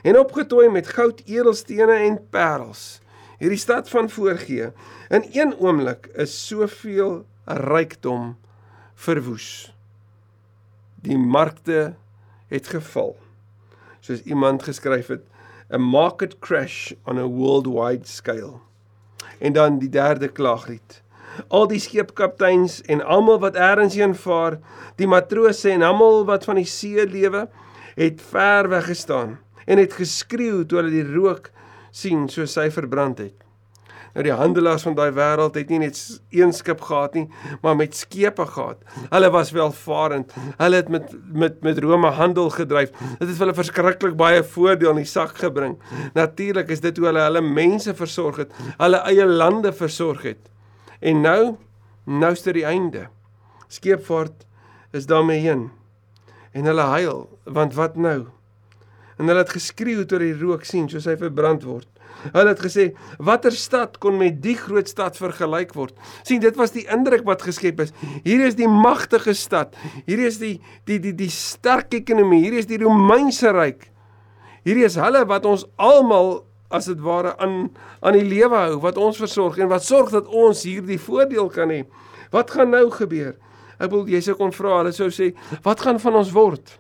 en 0.02 0.18
opgetooi 0.18 0.68
met 0.72 0.88
goud, 0.88 1.22
edelstene 1.26 1.98
en 2.08 2.18
parels. 2.30 3.00
Hierdie 3.38 3.58
stad 3.58 3.88
van 3.90 4.10
voorgee. 4.10 4.70
In 5.10 5.26
een 5.32 5.54
oomblik 5.58 6.06
is 6.14 6.34
soveel 6.46 7.24
rykdom 7.44 8.36
verwoes. 8.94 9.74
Die 11.02 11.18
markte 11.18 11.94
het 12.48 12.66
geval 12.70 13.16
soos 14.02 14.22
iemand 14.26 14.62
geskryf 14.66 15.06
het, 15.06 15.22
a 15.70 15.78
market 15.78 16.38
crash 16.42 16.92
on 17.06 17.18
a 17.18 17.26
worldwide 17.26 18.06
scale. 18.06 18.58
En 19.38 19.52
dan 19.52 19.78
die 19.78 19.88
derde 19.88 20.28
klaaglied. 20.28 21.01
Al 21.48 21.68
die 21.70 21.80
skeepkapteins 21.82 22.80
en 22.92 23.02
almal 23.04 23.40
wat 23.42 23.56
eers 23.56 23.96
heen 23.98 24.14
vaar, 24.14 24.58
die 24.96 25.08
matrose 25.08 25.70
en 25.72 25.82
almal 25.86 26.24
wat 26.28 26.44
van 26.48 26.60
die 26.60 26.68
see 26.68 27.06
lewe, 27.06 27.46
het 27.96 28.20
ver 28.32 28.68
weg 28.72 28.86
gestaan 28.90 29.38
en 29.66 29.78
het 29.78 29.94
geskreeu 29.94 30.64
toe 30.66 30.80
hulle 30.80 30.90
die 30.90 31.06
rook 31.06 31.52
sien 31.94 32.26
soos 32.32 32.56
hy 32.58 32.68
verbrand 32.72 33.20
het. 33.22 33.42
Nou 34.12 34.24
die 34.26 34.34
handelaars 34.36 34.84
van 34.84 34.96
daai 34.96 35.12
wêreld 35.16 35.54
het 35.56 35.70
nie 35.72 35.78
net 35.86 35.96
een 36.36 36.52
skip 36.52 36.82
gehad 36.84 37.14
nie, 37.16 37.24
maar 37.64 37.78
met 37.78 37.96
skepe 37.96 38.44
gehad. 38.44 38.82
Hulle 39.08 39.30
was 39.32 39.54
welvarend. 39.56 40.34
Hulle 40.58 40.82
het 40.82 40.90
met 40.92 41.14
met 41.32 41.62
met 41.64 41.80
Rome 41.80 42.10
handel 42.18 42.50
gedryf. 42.52 42.92
Dit 43.18 43.28
het 43.30 43.38
hulle 43.40 43.56
verskriklik 43.56 44.16
baie 44.20 44.44
voordeel 44.44 44.92
in 44.92 45.04
die 45.04 45.08
sak 45.08 45.38
gebring. 45.40 45.78
Natuurlik 46.12 46.68
is 46.68 46.84
dit 46.84 46.96
hoe 46.96 47.08
hulle 47.08 47.24
hulle 47.24 47.40
mense 47.40 47.94
versorg 47.96 48.44
het, 48.44 48.52
hulle 48.76 49.00
eie 49.08 49.26
lande 49.26 49.72
versorg 49.72 50.28
het. 50.28 50.51
En 51.02 51.20
nou, 51.20 51.56
nou 52.06 52.34
dit 52.38 52.54
die 52.60 52.66
einde. 52.68 53.08
Skeepvaart 53.72 54.46
is 54.94 55.08
daarmee 55.10 55.42
heen. 55.42 55.70
En 56.52 56.68
hulle 56.68 56.84
huil, 56.94 57.24
want 57.44 57.74
wat 57.74 57.96
nou? 57.96 58.28
En 59.18 59.26
hulle 59.26 59.42
het 59.42 59.54
geskreeu 59.54 60.04
toe 60.06 60.20
die 60.22 60.36
rook 60.36 60.66
sien 60.68 60.88
soos 60.90 61.08
hy 61.08 61.16
verbrand 61.18 61.64
word. 61.66 61.88
Hulle 62.30 62.52
het 62.52 62.60
gesê 62.62 62.84
watter 63.18 63.54
stad 63.56 63.96
kon 64.02 64.18
met 64.20 64.38
die 64.44 64.54
groot 64.58 64.88
stad 64.90 65.16
vergelyk 65.18 65.72
word? 65.74 65.94
sien 66.22 66.42
dit 66.42 66.56
was 66.60 66.74
die 66.74 66.84
indruk 66.92 67.24
wat 67.26 67.42
geskep 67.42 67.80
is. 67.86 67.94
Hier 68.22 68.44
is 68.46 68.58
die 68.58 68.68
magtige 68.68 69.34
stad. 69.34 69.74
Hier 70.06 70.22
is 70.26 70.38
die 70.42 70.58
die 70.86 71.00
die 71.02 71.14
die 71.16 71.30
sterk 71.32 71.94
ekonomie. 71.98 72.42
Hier 72.44 72.60
is 72.60 72.70
die 72.70 72.80
Romeinse 72.82 73.50
ryk. 73.56 73.88
Hierdie 74.62 74.86
is 74.86 74.98
hulle 75.00 75.24
wat 75.26 75.46
ons 75.48 75.66
almal 75.82 76.44
as 76.72 76.88
dit 76.90 77.00
ware 77.04 77.36
aan 77.38 77.70
aan 78.00 78.16
die 78.18 78.26
lewe 78.26 78.56
hou, 78.56 78.80
wat 78.82 78.98
ons 79.00 79.20
versorg 79.20 79.58
en 79.60 79.70
wat 79.70 79.84
sorg 79.84 80.10
dat 80.14 80.26
ons 80.26 80.64
hierdie 80.66 81.00
voordeel 81.00 81.50
kan 81.52 81.70
hê. 81.70 81.82
Wat 82.32 82.50
gaan 82.50 82.72
nou 82.72 82.88
gebeur? 82.90 83.36
Ek 83.82 83.90
wil 83.92 84.06
jy 84.08 84.20
sou 84.24 84.36
kon 84.38 84.54
vra, 84.54 84.80
hulle 84.80 84.92
sou 84.96 85.10
sê, 85.12 85.32
wat 85.64 85.82
gaan 85.84 86.00
van 86.02 86.20
ons 86.22 86.32
word? 86.34 86.78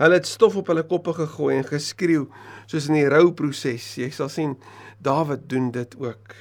Hulle 0.00 0.16
het 0.16 0.28
stof 0.28 0.56
op 0.56 0.70
hulle 0.72 0.86
koppe 0.88 1.12
gegooi 1.12 1.58
en 1.58 1.66
geskreeu 1.68 2.24
soos 2.70 2.86
in 2.88 2.96
die 2.96 3.08
rouproses. 3.12 3.84
Jy 4.00 4.08
sal 4.16 4.30
sien 4.32 4.54
Dawid 5.04 5.44
doen 5.48 5.68
dit 5.74 5.96
ook. 6.00 6.36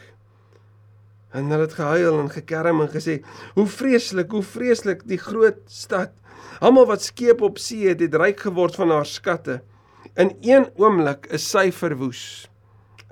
En 1.35 1.51
hulle 1.51 1.67
het 1.67 1.75
gehuil 1.77 2.21
en 2.21 2.31
gekerm 2.31 2.81
en 2.81 2.89
gesê: 2.89 3.19
"Hoe 3.55 3.67
vreeslik, 3.67 4.31
hoe 4.31 4.43
vreeslik 4.43 5.03
die 5.07 5.19
groot 5.19 5.59
stad. 5.67 6.11
Almal 6.59 6.85
wat 6.85 7.03
skeep 7.03 7.41
op 7.41 7.57
see 7.57 7.87
het, 7.87 7.99
het 7.99 8.15
ryk 8.15 8.39
geword 8.39 8.75
van 8.75 8.89
haar 8.89 9.05
skatte. 9.05 9.61
In 10.19 10.33
een 10.43 10.65
oomblik 10.75 11.29
is 11.31 11.45
sy 11.47 11.69
verwoes. 11.71 12.23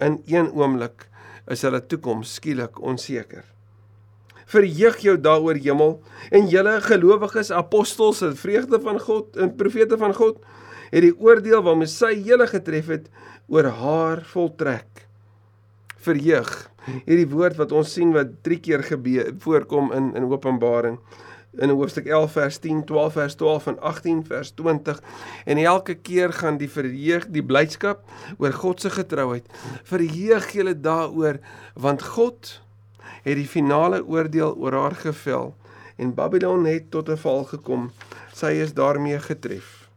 In 0.03 0.19
een 0.27 0.49
oomblik 0.51 1.07
is 1.47 1.63
hulle 1.63 1.79
toekoms 1.79 2.33
skielik 2.39 2.81
onseker." 2.83 3.45
verheug 4.47 4.99
jou 5.03 5.15
daaroor 5.19 5.59
hemel 5.59 5.97
en 6.31 6.47
julle 6.47 6.77
gelowiges 6.85 7.51
apostels 7.51 8.21
en 8.23 8.35
vreugde 8.39 8.79
van 8.83 8.99
God 9.03 9.35
en 9.35 9.51
profete 9.59 9.97
van 9.99 10.15
God 10.15 10.39
het 10.87 11.03
die 11.03 11.11
oordeel 11.19 11.63
waarmee 11.65 11.91
sy 11.91 12.13
hele 12.23 12.47
getref 12.47 12.87
het 12.93 13.09
oor 13.51 13.67
haar 13.81 14.23
voltrek 14.31 15.03
verheug 16.07 16.53
hierdie 16.87 17.27
woord 17.27 17.59
wat 17.59 17.75
ons 17.75 17.91
sien 17.97 18.13
wat 18.15 18.31
3 18.47 18.59
keer 18.63 18.85
gebeur 18.87 19.33
voorkom 19.43 19.91
in 19.97 20.13
in 20.15 20.29
Openbaring 20.31 20.95
in 21.57 21.69
hoofstuk 21.69 22.05
11 22.05 22.31
vers 22.31 22.57
10 22.57 22.83
12 22.85 23.13
vers 23.13 23.35
12 23.35 23.67
en 23.67 23.79
18 23.79 24.25
vers 24.25 24.51
20 24.51 25.01
en 25.45 25.57
elke 25.57 25.95
keer 25.95 26.33
gaan 26.33 26.57
die 26.57 26.69
verheug 26.69 27.27
die 27.33 27.43
blydskap 27.43 28.03
oor 28.37 28.53
God 28.53 28.81
se 28.81 28.89
getrouheid 28.89 29.45
verheug 29.83 30.51
julle 30.53 30.75
daaroor 30.79 31.39
want 31.73 32.03
God 32.03 32.61
het 33.23 33.35
die 33.35 33.47
finale 33.47 34.03
oordeel 34.05 34.55
oor 34.55 34.73
haar 34.73 34.95
gevel 34.95 35.55
en 35.97 36.13
Babylon 36.13 36.65
het 36.65 36.91
tot 36.91 37.09
'n 37.09 37.17
val 37.17 37.43
gekom. 37.43 37.91
Sy 38.33 38.51
is 38.61 38.73
daarmee 38.73 39.19
getref. 39.19 39.89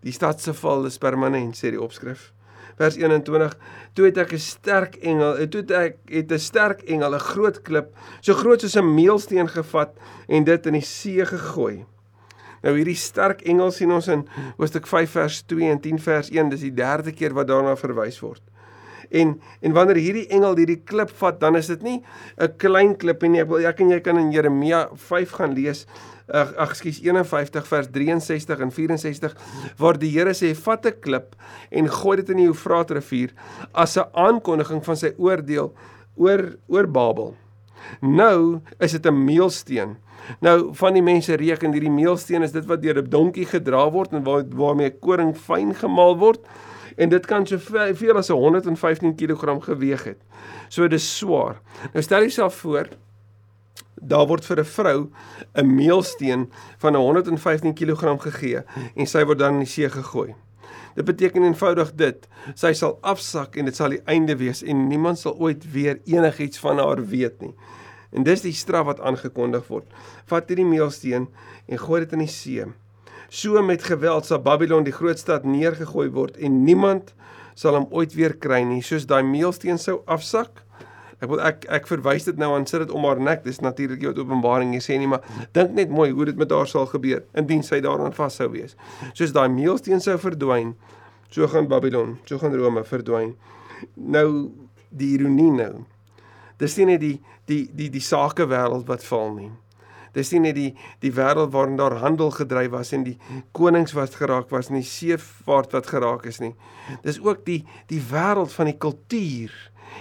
Die 0.00 0.12
stad 0.12 0.40
se 0.40 0.54
val 0.54 0.84
is 0.84 0.98
permanent, 0.98 1.56
sê 1.56 1.70
die 1.70 1.80
opskrif. 1.80 2.32
Vers 2.76 2.96
21: 2.96 3.56
Toe 3.94 4.04
het 4.06 4.18
ek 4.18 4.32
'n 4.32 4.38
sterk 4.38 4.94
engel, 4.96 5.36
eh, 5.38 5.46
toe 5.46 5.60
het 5.60 5.70
ek 5.70 5.96
het 6.10 6.32
'n 6.32 6.38
sterk 6.38 6.82
engel, 6.82 7.14
'n 7.14 7.18
groot 7.20 7.62
klip, 7.62 7.94
so 8.20 8.34
groot 8.34 8.60
soos 8.60 8.76
'n 8.76 8.94
meelsteen 8.94 9.48
gevat 9.48 9.92
en 10.28 10.44
dit 10.44 10.66
in 10.66 10.72
die 10.72 10.82
see 10.82 11.24
gegooi. 11.24 11.84
Nou 12.62 12.76
hierdie 12.76 12.96
sterk 12.96 13.42
engel 13.42 13.70
sien 13.70 13.92
ons 13.92 14.08
in 14.08 14.24
Hoofstuk 14.56 14.86
5 14.86 15.10
vers 15.10 15.42
2 15.42 15.70
en 15.70 15.80
10 15.80 15.98
vers 15.98 16.30
1, 16.30 16.48
dis 16.48 16.60
die 16.60 16.74
derde 16.74 17.12
keer 17.12 17.34
wat 17.36 17.46
daarna 17.46 17.76
verwys 17.76 18.20
word. 18.20 18.42
En 19.10 19.40
en 19.60 19.72
wanneer 19.72 20.00
hierdie 20.00 20.26
engel 20.32 20.56
hierdie 20.56 20.80
klip 20.84 21.10
vat, 21.20 21.40
dan 21.40 21.56
is 21.56 21.66
dit 21.66 21.82
nie 21.82 22.02
'n 22.38 22.56
klein 22.56 22.96
klip 22.96 23.22
nie. 23.22 23.40
Ek 23.40 23.48
wil 23.48 23.66
ek 23.66 23.80
en 23.80 23.90
jy 23.90 24.00
kan 24.00 24.18
in 24.18 24.32
Jeremia 24.32 24.88
5 24.94 25.30
gaan 25.30 25.52
lees. 25.52 25.86
Ag 26.32 26.72
skus 26.78 27.02
51 27.04 27.66
vers 27.68 27.88
63 27.92 28.60
en 28.64 28.70
64 28.72 29.34
waar 29.76 29.98
die 30.00 30.08
Here 30.14 30.32
sê 30.32 30.54
vat 30.56 30.86
'n 30.86 31.00
klip 31.00 31.36
en 31.70 31.88
gooi 31.88 32.16
dit 32.16 32.30
in 32.30 32.36
die 32.36 32.48
Eufraat 32.48 32.90
rivier 32.90 33.32
as 33.74 33.96
'n 33.98 34.08
aankondiging 34.14 34.84
van 34.84 34.96
sy 34.96 35.12
oordeel 35.18 35.74
oor 36.16 36.56
oor 36.68 36.86
Babel. 36.86 37.36
Nou 38.00 38.60
is 38.80 38.92
dit 38.92 39.06
'n 39.06 39.24
meelsteen. 39.24 39.96
Nou 40.40 40.74
van 40.74 40.94
die 40.94 41.02
mense 41.02 41.34
reken 41.36 41.72
hierdie 41.72 41.90
meelsteen 41.90 42.42
is 42.42 42.52
dit 42.52 42.64
wat 42.64 42.82
deur 42.82 43.02
'n 43.02 43.10
donkie 43.10 43.46
gedra 43.46 43.90
word 43.90 44.12
en 44.12 44.24
waar 44.24 44.44
waarmee 44.48 44.90
koring 44.90 45.36
fyn 45.36 45.74
gemaal 45.74 46.16
word 46.16 46.40
en 46.96 47.08
dit 47.08 47.26
kan 47.26 47.46
so 47.46 47.58
veel 47.58 48.16
as 48.16 48.28
115 48.28 49.14
kg 49.16 49.64
geweg 49.64 50.04
het. 50.04 50.20
So 50.68 50.88
dis 50.88 51.16
swaar. 51.18 51.60
Nou 51.92 52.02
stel 52.02 52.20
jouself 52.20 52.54
voor 52.54 52.88
Daar 54.04 54.26
word 54.28 54.44
vir 54.44 54.60
'n 54.60 54.64
vrou 54.64 55.10
'n 55.54 55.74
meelsteen 55.74 56.50
van 56.78 56.94
115 56.94 57.74
kg 57.74 58.20
gegee 58.20 58.62
en 58.94 59.06
sy 59.06 59.24
word 59.24 59.38
dan 59.38 59.52
in 59.54 59.64
die 59.64 59.66
see 59.66 59.88
gegooi. 59.88 60.34
Dit 60.94 61.04
beteken 61.04 61.42
eenvoudig 61.42 61.94
dit: 61.94 62.28
sy 62.54 62.72
sal 62.72 62.98
afsak 63.02 63.56
en 63.56 63.64
dit 63.64 63.76
sal 63.76 63.88
die 63.96 64.02
einde 64.04 64.36
wees 64.36 64.62
en 64.62 64.88
niemand 64.88 65.18
sal 65.18 65.34
ooit 65.38 65.64
weer 65.72 66.00
enigiets 66.04 66.58
van 66.58 66.78
haar 66.78 67.06
weet 67.06 67.40
nie. 67.40 67.54
En 68.12 68.22
dis 68.22 68.40
die 68.40 68.52
straf 68.52 68.86
wat 68.86 69.00
aangekondig 69.00 69.66
word. 69.68 69.86
Vat 70.30 70.48
hierdie 70.48 70.66
meelsteen 70.66 71.28
en 71.66 71.78
gooi 71.78 72.00
dit 72.04 72.12
in 72.12 72.18
die 72.18 72.30
see. 72.30 72.66
So 73.28 73.62
met 73.62 73.82
geweld 73.82 74.26
sal 74.26 74.42
Babylon 74.42 74.84
die 74.84 74.94
groot 74.94 75.18
stad 75.18 75.44
neergegooi 75.44 76.08
word 76.14 76.36
en 76.36 76.62
niemand 76.64 77.14
sal 77.54 77.74
hom 77.74 77.88
ooit 77.90 78.14
weer 78.14 78.36
kry 78.38 78.62
nie, 78.66 78.82
soos 78.82 79.06
daai 79.06 79.22
meelsteen 79.26 79.78
sou 79.78 80.02
afsak. 80.06 80.63
Ek 81.24 81.30
wil 81.32 81.40
ek 81.40 81.64
ek 81.72 81.88
verwys 81.88 82.26
dit 82.28 82.40
nou 82.40 82.50
aan 82.54 82.66
sit 82.68 82.82
dit 82.84 82.92
om 82.92 83.06
haar 83.08 83.20
nek. 83.20 83.44
Dis 83.46 83.62
natuurlik 83.64 84.02
jou 84.04 84.12
Openbaring. 84.12 84.74
Jy 84.76 84.82
sê 84.84 84.98
nie 85.00 85.08
maar 85.10 85.24
dink 85.56 85.72
net 85.78 85.92
mooi 85.92 86.10
hoe 86.12 86.28
dit 86.28 86.38
met 86.40 86.52
haar 86.52 86.68
sal 86.70 86.86
gebeur 86.90 87.24
indien 87.38 87.64
sy 87.64 87.80
daaraan 87.84 88.12
vas 88.16 88.36
sou 88.40 88.50
wees. 88.52 88.76
Soos 89.16 89.32
daai 89.32 89.48
meelsteen 89.52 90.04
sou 90.04 90.18
verdwyn, 90.20 90.74
so 91.32 91.48
gaan 91.50 91.68
Babylon, 91.70 92.18
so 92.28 92.38
gaan 92.38 92.54
Rome 92.54 92.84
verdwyn. 92.84 93.34
Nou 93.96 94.28
die 94.94 95.14
ironie 95.16 95.50
nou. 95.56 95.72
Dis 96.60 96.76
nie 96.78 96.92
net 96.92 97.02
die 97.02 97.16
die 97.48 97.64
die 97.72 97.90
die 97.92 98.04
sakewêreld 98.04 98.86
wat 98.88 99.04
val 99.08 99.32
nie. 99.34 99.50
Dis 100.14 100.30
nie 100.32 100.40
net 100.46 100.56
die 100.58 100.70
die 101.02 101.12
wêreld 101.14 101.52
waarin 101.52 101.76
daar 101.76 101.98
handel 102.02 102.30
gedryf 102.34 102.70
was 102.74 102.92
en 102.96 103.04
die 103.04 103.16
konings 103.52 103.94
wat 103.96 104.14
geraak 104.14 104.50
was 104.54 104.70
en 104.70 104.78
die 104.78 104.88
seevaart 104.88 105.74
wat 105.74 105.90
geraak 105.90 106.26
is 106.30 106.40
nie. 106.40 106.54
Dis 107.02 107.20
ook 107.22 107.44
die 107.48 107.62
die 107.90 108.02
wêreld 108.10 108.54
van 108.54 108.70
die 108.70 108.78
kultuur 108.78 109.52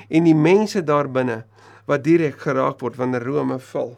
en 0.10 0.30
die 0.30 0.38
mense 0.38 0.84
daarbinne 0.86 1.44
wat 1.90 2.06
direk 2.06 2.40
geraak 2.46 2.80
word 2.82 2.98
wanneer 2.98 3.26
Rome 3.26 3.60
val. 3.74 3.96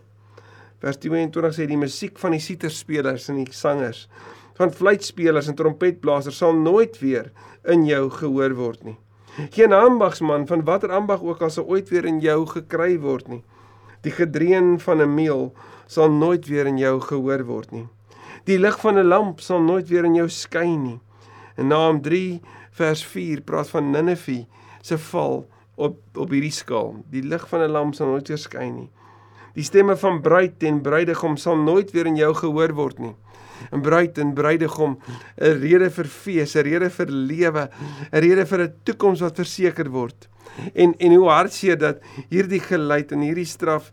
Vers 0.83 0.99
22 1.01 1.55
sê 1.55 1.67
die 1.69 1.79
musiek 1.79 2.17
van 2.21 2.35
die 2.35 2.43
siterspelers 2.43 3.29
en 3.31 3.43
die 3.43 3.51
sangers 3.55 4.05
van 4.55 4.71
fluitspelers 4.71 5.49
en 5.51 5.57
trompetblasers 5.59 6.37
sal 6.39 6.55
nooit 6.55 6.95
weer 7.01 7.31
in 7.67 7.83
jou 7.87 8.05
gehoor 8.13 8.55
word 8.55 8.85
nie. 8.87 8.95
Geen 9.51 9.73
ambagsman 9.75 10.45
van 10.47 10.63
watter 10.63 10.93
ambag 10.95 11.23
ook 11.23 11.41
al 11.43 11.51
sal 11.51 11.67
ooit 11.67 11.89
weer 11.91 12.07
in 12.07 12.21
jou 12.23 12.45
gekry 12.47 12.95
word 13.03 13.27
nie. 13.27 13.41
Die 14.07 14.13
gedreun 14.15 14.77
van 14.79 15.01
'n 15.01 15.15
meel 15.15 15.51
sal 15.87 16.11
nooit 16.11 16.47
weer 16.47 16.67
in 16.67 16.77
jou 16.77 16.99
gehoor 17.01 17.43
word 17.45 17.71
nie. 17.71 17.87
Die 18.45 18.57
lig 18.59 18.79
van 18.79 18.97
'n 18.97 19.07
lamp 19.07 19.39
sal 19.41 19.61
nooit 19.61 19.89
weer 19.89 20.05
in 20.05 20.15
jou 20.15 20.29
skyn 20.29 20.83
nie. 20.83 20.99
En 21.57 21.67
Naam 21.67 22.01
3 22.01 22.41
vers 22.71 23.05
4 23.05 23.41
praat 23.41 23.69
van 23.69 23.91
Ninive 23.91 24.45
se 24.81 24.97
val 24.97 25.45
op 25.75 25.97
op 26.13 26.29
hierdie 26.29 26.51
skaal. 26.51 27.03
Die 27.09 27.23
lig 27.23 27.47
van 27.49 27.61
'n 27.61 27.71
lamp 27.71 27.95
sal 27.95 28.07
nooit 28.07 28.27
weer 28.27 28.37
skyn 28.37 28.75
nie. 28.75 28.89
Die 29.53 29.63
stemme 29.63 29.95
van 29.97 30.21
bruid 30.21 30.63
en 30.63 30.81
bruidegom 30.81 31.37
sal 31.37 31.57
nooit 31.57 31.91
weer 31.91 32.05
in 32.05 32.15
jou 32.15 32.33
gehoor 32.33 32.73
word 32.73 32.99
nie. 32.99 33.15
'n 33.71 33.81
Bruid 33.81 34.17
en 34.17 34.33
bruidegom, 34.33 34.97
'n 35.39 35.59
rede 35.61 35.89
vir 35.89 36.05
fees, 36.05 36.55
'n 36.55 36.63
rede 36.63 36.89
vir 36.89 37.07
lewe, 37.07 37.69
'n 38.11 38.19
rede 38.19 38.45
vir 38.45 38.61
'n 38.61 38.73
toekoms 38.83 39.21
wat 39.21 39.35
verseker 39.35 39.89
word. 39.89 40.27
En 40.73 40.93
en 40.97 41.13
hoe 41.15 41.29
hartseer 41.29 41.77
dat 41.77 41.97
hierdie 42.29 42.59
geluid 42.59 43.11
en 43.11 43.19
hierdie 43.19 43.45
straf 43.45 43.91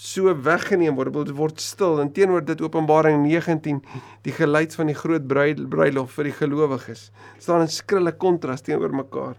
so 0.00 0.32
weggeneem 0.32 0.96
word, 0.96 1.12
dit 1.28 1.36
word 1.36 1.60
stil 1.60 1.98
en 2.00 2.08
teenoor 2.16 2.40
dit 2.46 2.62
Openbaring 2.64 3.20
19 3.26 3.82
die 4.24 4.32
geluid 4.32 4.72
van 4.78 4.88
die 4.88 4.96
groot 4.96 5.26
bruilof 5.28 6.16
vir 6.16 6.30
die 6.30 6.36
gelowiges 6.38 7.10
staan 7.36 7.66
in 7.66 7.72
skrille 7.72 8.14
kontras 8.16 8.64
teenoor 8.64 8.94
mekaar. 8.96 9.36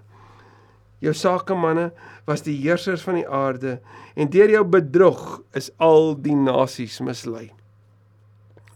Jou 1.01 1.15
sakemanne 1.17 1.89
was 2.29 2.45
die 2.45 2.59
heersers 2.61 3.01
van 3.07 3.17
die 3.17 3.25
aarde 3.25 3.79
en 4.13 4.29
deur 4.29 4.53
jou 4.53 4.63
bedrog 4.77 5.41
is 5.57 5.71
al 5.81 6.13
die 6.13 6.37
nasies 6.37 6.99
mislei. 7.01 7.49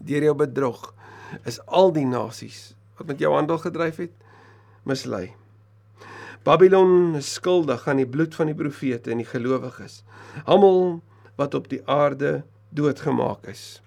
Deur 0.02 0.26
jou 0.26 0.34
bedrog 0.42 0.90
is 1.46 1.62
al 1.70 1.94
die 1.94 2.06
nasies 2.06 2.72
wat 2.98 3.12
met 3.12 3.22
jou 3.22 3.30
handel 3.36 3.62
gedryf 3.62 4.02
het 4.02 4.14
mislei. 4.88 5.36
Babylon 6.46 7.14
is 7.18 7.30
skuldig 7.38 7.86
aan 7.86 8.02
die 8.02 8.10
bloed 8.10 8.34
van 8.34 8.50
die 8.50 8.58
profete 8.58 9.14
en 9.14 9.22
die 9.22 9.28
gelowiges. 9.28 10.02
Almal 10.46 10.98
wat 11.36 11.54
op 11.54 11.68
die 11.72 11.82
aarde 11.88 12.44
doodgemaak 12.76 13.46
is. 13.50 13.80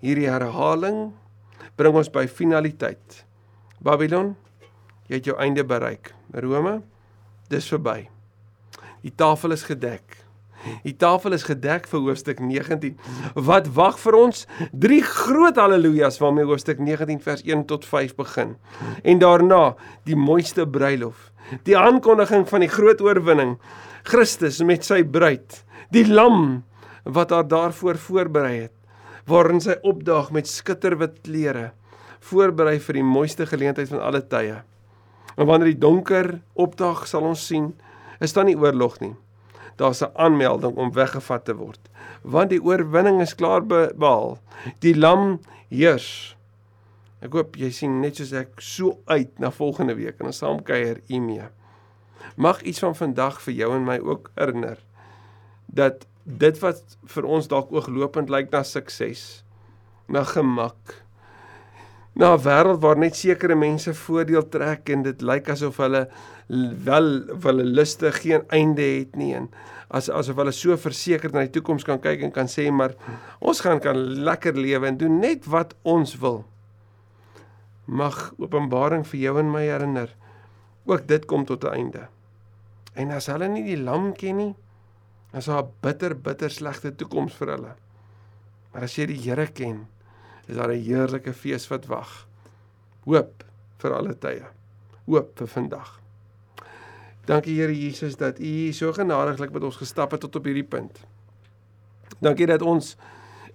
Hierdie 0.00 0.28
herhaling 0.30 1.08
bring 1.78 1.96
ons 1.98 2.10
by 2.12 2.26
finaliteit. 2.30 3.24
Babylon, 3.84 4.34
jy 5.08 5.20
het 5.20 5.28
jou 5.30 5.36
einde 5.40 5.64
bereik. 5.64 6.12
Rome, 6.34 6.80
dis 7.52 7.68
verby. 7.70 8.08
Die 9.04 9.14
tafel 9.14 9.54
is 9.54 9.64
gedek. 9.68 10.18
Die 10.82 10.94
tafel 10.98 11.36
is 11.36 11.44
gedek 11.46 11.86
vir 11.88 12.02
hoofstuk 12.02 12.40
19. 12.42 12.96
Wat 13.46 13.68
wag 13.76 13.98
vir 14.02 14.16
ons? 14.18 14.44
Drie 14.72 15.00
groot 15.06 15.58
haleluja's 15.58 16.18
waarmee 16.22 16.48
hoofstuk 16.48 16.80
19 16.82 17.20
vers 17.24 17.44
1 17.46 17.64
tot 17.70 17.86
5 17.86 18.16
begin. 18.18 18.56
En 19.04 19.22
daarna 19.22 19.76
die 20.08 20.18
mooiste 20.18 20.66
bruilof. 20.66 21.30
Die 21.64 21.78
aankondiging 21.78 22.44
van 22.48 22.66
die 22.66 22.72
groot 22.72 23.00
oorwinning. 23.00 23.56
Christus 24.08 24.60
met 24.66 24.84
sy 24.84 25.04
bruid. 25.06 25.62
Die 25.94 26.04
lam 26.06 26.64
wat 27.08 27.32
haar 27.32 27.46
daarvoor 27.48 27.96
voorberei 27.96 28.56
het, 28.66 28.74
waarin 29.28 29.60
sy 29.64 29.78
opdaag 29.86 30.30
met 30.34 30.48
skitterwit 30.48 31.20
klere, 31.24 31.70
voorberei 32.30 32.78
vir 32.82 33.00
die 33.00 33.06
mooiste 33.06 33.46
geleentheid 33.48 33.88
van 33.92 34.02
alle 34.04 34.20
tye. 34.26 34.62
En 35.38 35.46
wanneer 35.46 35.72
die 35.72 35.80
donker 35.80 36.38
opdaag, 36.58 37.06
sal 37.06 37.28
ons 37.28 37.46
sien, 37.46 37.72
is 38.20 38.34
daar 38.34 38.48
nie 38.48 38.58
oorlog 38.58 38.98
nie. 39.00 39.14
Daar's 39.78 40.02
'n 40.02 40.10
aanmelding 40.14 40.76
om 40.76 40.92
weggevat 40.92 41.44
te 41.44 41.54
word, 41.54 41.80
want 42.22 42.50
die 42.50 42.62
oorwinning 42.62 43.20
is 43.20 43.34
klaar 43.34 43.62
behaal. 43.66 44.38
Die 44.80 44.96
lam 44.96 45.40
heers. 45.68 46.36
Ek 47.20 47.32
hoop 47.32 47.56
jy 47.56 47.70
sien 47.70 48.00
net 48.00 48.16
soos 48.16 48.32
ek 48.32 48.60
so 48.60 48.98
uit 49.06 49.38
na 49.38 49.50
volgende 49.50 49.94
week 49.94 50.20
en 50.20 50.26
ons 50.26 50.38
saam 50.38 50.62
kuier 50.62 51.00
mee. 51.08 51.48
Mag 52.36 52.62
iets 52.62 52.78
van 52.78 52.94
vandag 52.94 53.40
vir 53.42 53.54
jou 53.54 53.74
en 53.74 53.84
my 53.84 53.98
ook 53.98 54.30
herinner 54.34 54.78
dat 55.66 56.06
dit 56.28 56.58
wat 56.60 56.96
vir 57.08 57.24
ons 57.24 57.48
dalk 57.48 57.72
ooglopend 57.72 58.28
lyk 58.30 58.50
na 58.52 58.60
sukses, 58.66 59.42
na 60.08 60.24
gemak, 60.28 60.98
na 62.18 62.34
'n 62.34 62.42
wêreld 62.42 62.80
waar 62.82 62.98
net 62.98 63.16
sekere 63.16 63.54
mense 63.54 63.94
voordeel 63.94 64.48
trek 64.48 64.90
en 64.90 65.02
dit 65.02 65.22
lyk 65.22 65.48
asof 65.48 65.76
hulle 65.76 66.08
wel 66.84 67.30
of 67.30 67.42
hulle 67.44 67.64
luste 67.64 68.12
geen 68.12 68.42
einde 68.48 68.82
het 68.82 69.16
nie 69.16 69.34
en 69.34 69.48
as 69.88 70.08
asof 70.10 70.36
hulle 70.36 70.52
so 70.52 70.76
verseker 70.76 71.32
na 71.32 71.46
die 71.46 71.54
toekoms 71.54 71.84
kan 71.84 72.00
kyk 72.00 72.22
en 72.22 72.32
kan 72.32 72.46
sê 72.46 72.70
maar 72.70 72.94
ons 73.40 73.60
gaan 73.60 73.80
kan 73.80 73.96
lekker 73.96 74.56
lewe 74.56 74.86
en 74.86 74.98
doen 74.98 75.20
net 75.20 75.46
wat 75.46 75.74
ons 75.82 76.18
wil. 76.18 76.44
Mag 77.86 78.34
Openbaring 78.38 79.06
vir 79.06 79.20
jou 79.20 79.38
en 79.38 79.50
my 79.50 79.64
herinner 79.64 80.10
ook 80.84 81.06
dit 81.06 81.24
kom 81.26 81.44
tot 81.44 81.64
'n 81.64 81.74
einde. 81.74 82.08
En 82.94 83.10
as 83.10 83.26
hulle 83.26 83.48
nie 83.48 83.62
die 83.62 83.82
lam 83.82 84.12
ken 84.12 84.36
nie, 84.36 84.54
is 85.32 85.44
daar 85.44 85.62
'n 85.62 85.72
bitter 85.80 86.14
bitter 86.16 86.50
slegte 86.50 86.94
toekoms 86.94 87.34
vir 87.34 87.48
hulle. 87.48 87.74
Maar 88.72 88.82
as 88.82 88.96
jy 88.96 89.06
die 89.06 89.20
Here 89.20 89.46
ken, 89.46 89.88
is 90.46 90.56
daar 90.56 90.72
'n 90.72 90.82
heerlike 90.82 91.32
fees 91.32 91.68
wat 91.68 91.86
wag. 91.86 92.26
Hoop 93.04 93.44
vir 93.78 93.94
alle 93.94 94.18
tye. 94.18 94.46
Hoop 95.06 95.38
vir 95.38 95.46
vandag. 95.46 96.00
Dankie 97.24 97.60
Here 97.60 97.74
Jesus 97.74 98.16
dat 98.16 98.38
U 98.40 98.72
so 98.72 98.92
genadiglik 98.92 99.52
met 99.52 99.62
ons 99.62 99.76
gestap 99.76 100.10
het 100.10 100.20
tot 100.20 100.36
op 100.36 100.44
hierdie 100.44 100.64
punt. 100.64 101.00
Dankie 102.20 102.46
dat 102.46 102.62
ons 102.62 102.96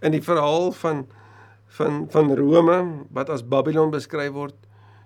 in 0.02 0.12
die 0.12 0.22
verhaal 0.22 0.72
van 0.72 1.08
van 1.74 2.06
van 2.10 2.36
Rome 2.38 3.06
wat 3.10 3.30
as 3.30 3.42
Babylon 3.48 3.90
beskryf 3.92 4.32
word, 4.32 4.56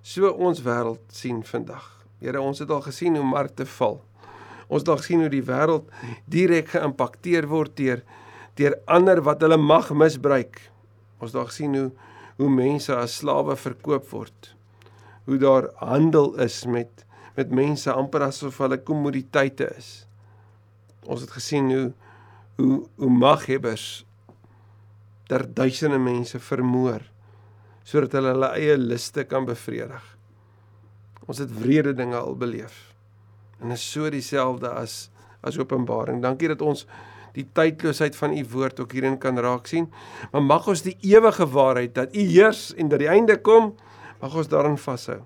so 0.02 0.28
ons 0.30 0.62
wêreld 0.62 1.00
sien 1.08 1.44
vandag. 1.44 1.86
Here, 2.20 2.42
ons 2.42 2.60
het 2.60 2.70
al 2.70 2.82
gesien 2.82 3.16
hoe 3.16 3.26
markte 3.26 3.66
val. 3.66 4.02
Ons 4.68 4.84
dalk 4.88 5.04
sien 5.06 5.24
hoe 5.24 5.32
die 5.32 5.44
wêreld 5.46 5.88
direk 6.32 6.74
geïmpakteer 6.76 7.48
word 7.48 7.76
deur 7.80 8.04
deur 8.58 8.74
ander 8.90 9.22
wat 9.22 9.44
hulle 9.46 9.58
mag 9.62 9.92
misbruik. 9.94 10.60
Ons 11.22 11.36
dalk 11.36 11.54
sien 11.54 11.76
hoe 11.78 11.90
hoe 12.38 12.50
mense 12.54 12.94
as 12.94 13.16
slawe 13.22 13.56
verkoop 13.58 14.06
word. 14.12 14.52
Hoe 15.26 15.38
daar 15.42 15.72
handel 15.82 16.36
is 16.44 16.64
met 16.66 17.06
met 17.38 17.54
mense 17.54 17.92
amper 17.94 18.24
asof 18.26 18.58
hulle 18.64 18.80
kommoditeite 18.82 19.68
is. 19.78 20.08
Ons 21.06 21.22
het 21.26 21.34
gesien 21.38 21.70
hoe 21.72 21.88
hoe 22.58 22.82
hoe 22.98 23.14
maghebbers 23.14 24.04
ter 25.30 25.46
duisende 25.54 26.00
mense 26.02 26.40
vermoor 26.40 27.04
sodat 27.88 28.18
hulle 28.18 28.34
hulle 28.34 28.50
eie 28.58 28.76
liste 28.78 29.24
kan 29.30 29.46
bevredig. 29.48 30.04
Ons 31.28 31.40
het 31.40 31.52
wrede 31.62 31.94
dinge 31.96 32.18
al 32.20 32.36
beleef. 32.36 32.97
En 33.62 33.72
is 33.72 33.92
so 33.92 34.10
dieselfde 34.10 34.70
as 34.70 35.10
as 35.46 35.58
Openbaring. 35.58 36.22
Dankie 36.22 36.50
dat 36.50 36.62
ons 36.66 36.86
die 37.38 37.46
tydloosheid 37.54 38.16
van 38.18 38.34
u 38.34 38.44
woord 38.52 38.80
ook 38.82 38.92
hierin 38.92 39.18
kan 39.22 39.38
raak 39.40 39.68
sien. 39.70 39.86
Maar 40.32 40.44
mag 40.44 40.68
ons 40.68 40.82
die 40.82 40.98
ewige 41.06 41.46
waarheid 41.54 41.94
dat 41.96 42.16
u 42.16 42.20
heers 42.20 42.72
en 42.76 42.90
dat 42.90 43.00
die 43.00 43.12
einde 43.12 43.38
kom, 43.42 43.76
mag 44.22 44.36
ons 44.36 44.50
daarin 44.50 44.78
vashou. 44.82 45.22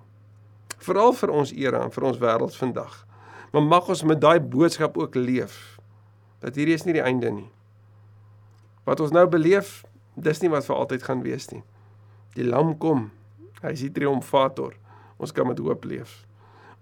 Veral 0.82 1.14
vir 1.16 1.32
ons 1.32 1.52
era 1.56 1.80
en 1.86 1.94
vir 1.94 2.06
ons 2.10 2.20
wêreld 2.20 2.56
vandag. 2.58 2.94
Maar 3.52 3.62
mag 3.62 3.88
ons 3.88 4.04
met 4.08 4.20
daai 4.20 4.40
boodskap 4.40 4.98
ook 4.98 5.16
leef 5.16 5.78
dat 6.42 6.56
hierdie 6.58 6.74
is 6.74 6.84
nie 6.84 6.96
die 6.96 7.04
einde 7.04 7.30
nie. 7.30 7.48
Wat 8.84 9.00
ons 9.00 9.12
nou 9.14 9.22
beleef, 9.30 9.84
dis 10.18 10.42
nie 10.42 10.50
wat 10.50 10.66
vir 10.66 10.76
altyd 10.76 11.04
gaan 11.06 11.22
wees 11.22 11.46
nie. 11.52 11.62
Die 12.34 12.44
lam 12.44 12.74
kom. 12.82 13.10
Hy 13.62 13.76
is 13.76 13.84
die 13.84 13.92
triomfator. 13.94 14.74
Ons 15.22 15.30
kan 15.36 15.46
met 15.46 15.60
hoop 15.62 15.86
leef. 15.86 16.24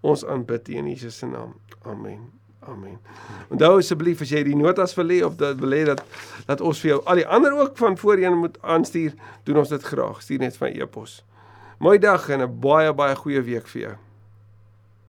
Ons 0.00 0.24
aanbid 0.24 0.68
U 0.68 0.76
in 0.80 0.88
Jesus 0.88 1.18
se 1.18 1.26
naam. 1.26 1.54
Amen. 1.82 2.30
Amen. 2.68 2.98
Onthou 3.48 3.78
asseblief 3.80 4.20
as 4.20 4.32
jy 4.34 4.42
die 4.44 4.56
notas 4.56 4.92
wil 4.98 5.08
hê 5.08 5.22
of 5.24 5.38
dat 5.40 5.60
wil 5.62 5.72
hê 5.72 5.84
dat 5.88 6.02
dat 6.48 6.60
ons 6.60 6.80
vir 6.82 6.90
jou 6.90 7.00
al 7.08 7.22
die 7.22 7.26
ander 7.26 7.56
ook 7.56 7.78
van 7.80 7.96
voorheen 7.96 8.36
moet 8.42 8.58
aanstuur, 8.60 9.14
doen 9.48 9.62
ons 9.62 9.72
dit 9.72 9.82
graag. 9.92 10.20
Stuur 10.22 10.44
net 10.44 10.56
van 10.60 10.76
e-pos. 10.76 11.22
Mooi 11.80 11.98
dag 11.98 12.28
en 12.28 12.42
'n 12.44 12.60
baie 12.60 12.92
baie 12.92 13.16
goeie 13.16 13.42
week 13.42 13.66
vir 13.66 13.82
jou. 13.82 13.96